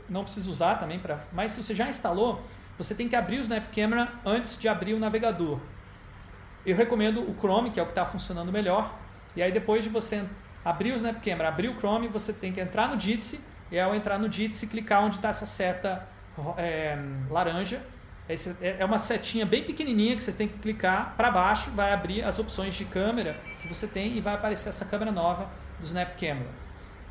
não 0.09 0.23
precisa 0.23 0.49
usar 0.49 0.77
também 0.77 0.99
para. 0.99 1.25
Mas 1.33 1.53
se 1.53 1.63
você 1.63 1.75
já 1.75 1.89
instalou, 1.89 2.41
você 2.79 2.95
tem 2.95 3.09
que 3.09 3.17
abrir 3.17 3.39
o 3.39 3.41
Snap 3.41 3.65
Camera 3.75 4.13
antes 4.25 4.57
de 4.59 4.69
abrir 4.69 4.95
o 4.95 4.99
navegador. 4.99 5.59
Eu 6.65 6.77
recomendo 6.77 7.21
o 7.21 7.35
Chrome, 7.35 7.71
que 7.71 7.81
é 7.81 7.83
o 7.83 7.87
que 7.87 7.93
está 7.93 8.05
funcionando 8.05 8.53
melhor. 8.53 8.95
E 9.37 9.43
aí 9.43 9.53
depois 9.53 9.85
de 9.85 9.91
você 9.91 10.25
abrir 10.65 10.93
o 10.93 10.97
Snap 10.97 11.23
Camera, 11.23 11.49
abrir 11.49 11.69
o 11.69 11.77
Chrome, 11.77 12.09
você 12.09 12.33
tem 12.33 12.53
que 12.53 12.61
entrar 12.61 12.89
no 12.89 12.99
Jitsi 12.99 13.41
e 13.71 13.79
ao 13.79 13.95
entrar 13.95 14.19
no 14.19 14.31
Jitsi 14.31 14.67
clicar 14.67 15.05
onde 15.05 15.17
está 15.17 15.29
essa 15.29 15.47
seta 15.47 16.09
é, 16.57 16.99
laranja 17.31 17.83
esse 18.29 18.57
é, 18.61 18.77
é 18.81 18.85
uma 18.85 18.99
setinha 18.99 19.47
bem 19.47 19.63
pequenininha 19.63 20.17
que 20.17 20.23
você 20.23 20.33
tem 20.33 20.49
que 20.49 20.59
clicar 20.59 21.15
para 21.17 21.31
baixo, 21.31 21.71
vai 21.71 21.93
abrir 21.93 22.25
as 22.25 22.39
opções 22.39 22.75
de 22.75 22.85
câmera 22.85 23.39
que 23.61 23.69
você 23.69 23.87
tem 23.87 24.17
e 24.17 24.21
vai 24.21 24.35
aparecer 24.35 24.69
essa 24.69 24.85
câmera 24.85 25.13
nova 25.13 25.49
do 25.79 25.85
Snap 25.85 26.19
Camera. 26.19 26.51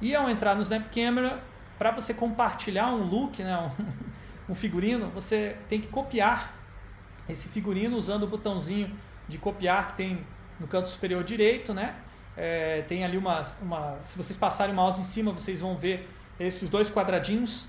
E 0.01 0.13
ao 0.13 0.29
entrar 0.29 0.55
no 0.55 0.61
Snap 0.61 0.93
Camera, 0.93 1.41
para 1.77 1.91
você 1.91 2.13
compartilhar 2.13 2.87
um 2.87 3.03
look, 3.03 3.41
né, 3.41 3.57
um, 4.49 4.51
um 4.51 4.55
figurino, 4.55 5.09
você 5.09 5.55
tem 5.69 5.79
que 5.79 5.87
copiar 5.87 6.53
esse 7.29 7.47
figurino 7.47 7.95
usando 7.95 8.23
o 8.23 8.27
botãozinho 8.27 8.93
de 9.27 9.37
copiar 9.37 9.89
que 9.89 9.93
tem 9.95 10.25
no 10.59 10.67
canto 10.67 10.89
superior 10.89 11.23
direito, 11.23 11.73
né? 11.73 11.95
É, 12.37 12.81
tem 12.87 13.03
ali 13.03 13.17
uma, 13.17 13.41
uma. 13.61 13.97
Se 14.01 14.17
vocês 14.17 14.37
passarem 14.37 14.73
o 14.73 14.75
mouse 14.75 14.99
em 14.99 15.05
cima, 15.05 15.31
vocês 15.31 15.61
vão 15.61 15.77
ver 15.77 16.09
esses 16.39 16.69
dois 16.69 16.89
quadradinhos 16.89 17.67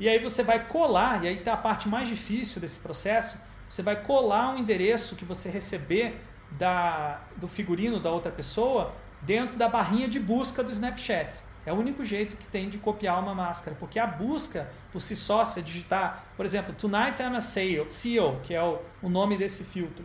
e 0.00 0.08
aí 0.08 0.18
você 0.20 0.44
vai 0.44 0.64
colar, 0.64 1.24
e 1.24 1.28
aí 1.28 1.34
está 1.34 1.54
a 1.54 1.56
parte 1.56 1.88
mais 1.88 2.08
difícil 2.08 2.60
desse 2.60 2.78
processo, 2.78 3.36
você 3.68 3.82
vai 3.82 4.00
colar 4.00 4.54
um 4.54 4.58
endereço 4.58 5.16
que 5.16 5.24
você 5.24 5.50
receber 5.50 6.20
da, 6.52 7.20
do 7.36 7.48
figurino 7.48 7.98
da 7.98 8.10
outra 8.10 8.30
pessoa 8.30 8.94
dentro 9.20 9.56
da 9.56 9.68
barrinha 9.68 10.06
de 10.06 10.20
busca 10.20 10.62
do 10.62 10.70
Snapchat. 10.70 11.42
É 11.66 11.72
o 11.72 11.76
único 11.76 12.04
jeito 12.04 12.36
que 12.36 12.46
tem 12.46 12.70
de 12.70 12.78
copiar 12.78 13.20
uma 13.20 13.34
máscara, 13.34 13.76
porque 13.78 13.98
a 13.98 14.06
busca 14.06 14.70
por 14.92 15.02
si 15.02 15.16
só, 15.16 15.44
você 15.44 15.60
digitar, 15.60 16.24
por 16.36 16.46
exemplo, 16.46 16.72
Tonight 16.72 17.20
I'm 17.20 17.34
a 17.34 17.40
CEO, 17.40 18.40
que 18.42 18.54
é 18.54 18.62
o, 18.62 18.78
o 19.02 19.08
nome 19.08 19.36
desse 19.36 19.64
filtro. 19.64 20.04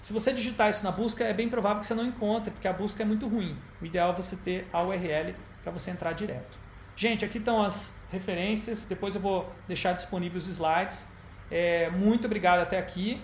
Se 0.00 0.12
você 0.12 0.32
digitar 0.32 0.70
isso 0.70 0.82
na 0.82 0.90
busca, 0.90 1.24
é 1.24 1.32
bem 1.32 1.48
provável 1.48 1.80
que 1.80 1.86
você 1.86 1.94
não 1.94 2.06
encontre, 2.06 2.50
porque 2.50 2.66
a 2.66 2.72
busca 2.72 3.02
é 3.02 3.06
muito 3.06 3.28
ruim. 3.28 3.56
O 3.80 3.86
ideal 3.86 4.12
é 4.12 4.14
você 4.14 4.36
ter 4.36 4.66
a 4.72 4.82
URL 4.82 5.34
para 5.62 5.72
você 5.72 5.90
entrar 5.90 6.12
direto. 6.12 6.58
Gente, 6.96 7.24
aqui 7.24 7.38
estão 7.38 7.62
as 7.62 7.92
referências, 8.10 8.84
depois 8.84 9.14
eu 9.14 9.20
vou 9.20 9.50
deixar 9.66 9.92
disponíveis 9.92 10.44
os 10.44 10.50
slides. 10.50 11.08
É, 11.50 11.90
muito 11.90 12.26
obrigado 12.26 12.60
até 12.60 12.78
aqui. 12.78 13.20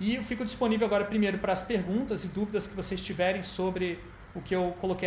E 0.00 0.14
eu 0.14 0.22
fico 0.22 0.44
disponível 0.44 0.86
agora 0.86 1.04
primeiro 1.04 1.38
para 1.38 1.52
as 1.52 1.62
perguntas 1.62 2.24
e 2.24 2.28
dúvidas 2.28 2.66
que 2.66 2.74
vocês 2.74 3.00
tiverem 3.02 3.42
sobre 3.42 3.98
o 4.34 4.40
que 4.40 4.54
eu 4.54 4.74
coloquei 4.80 5.06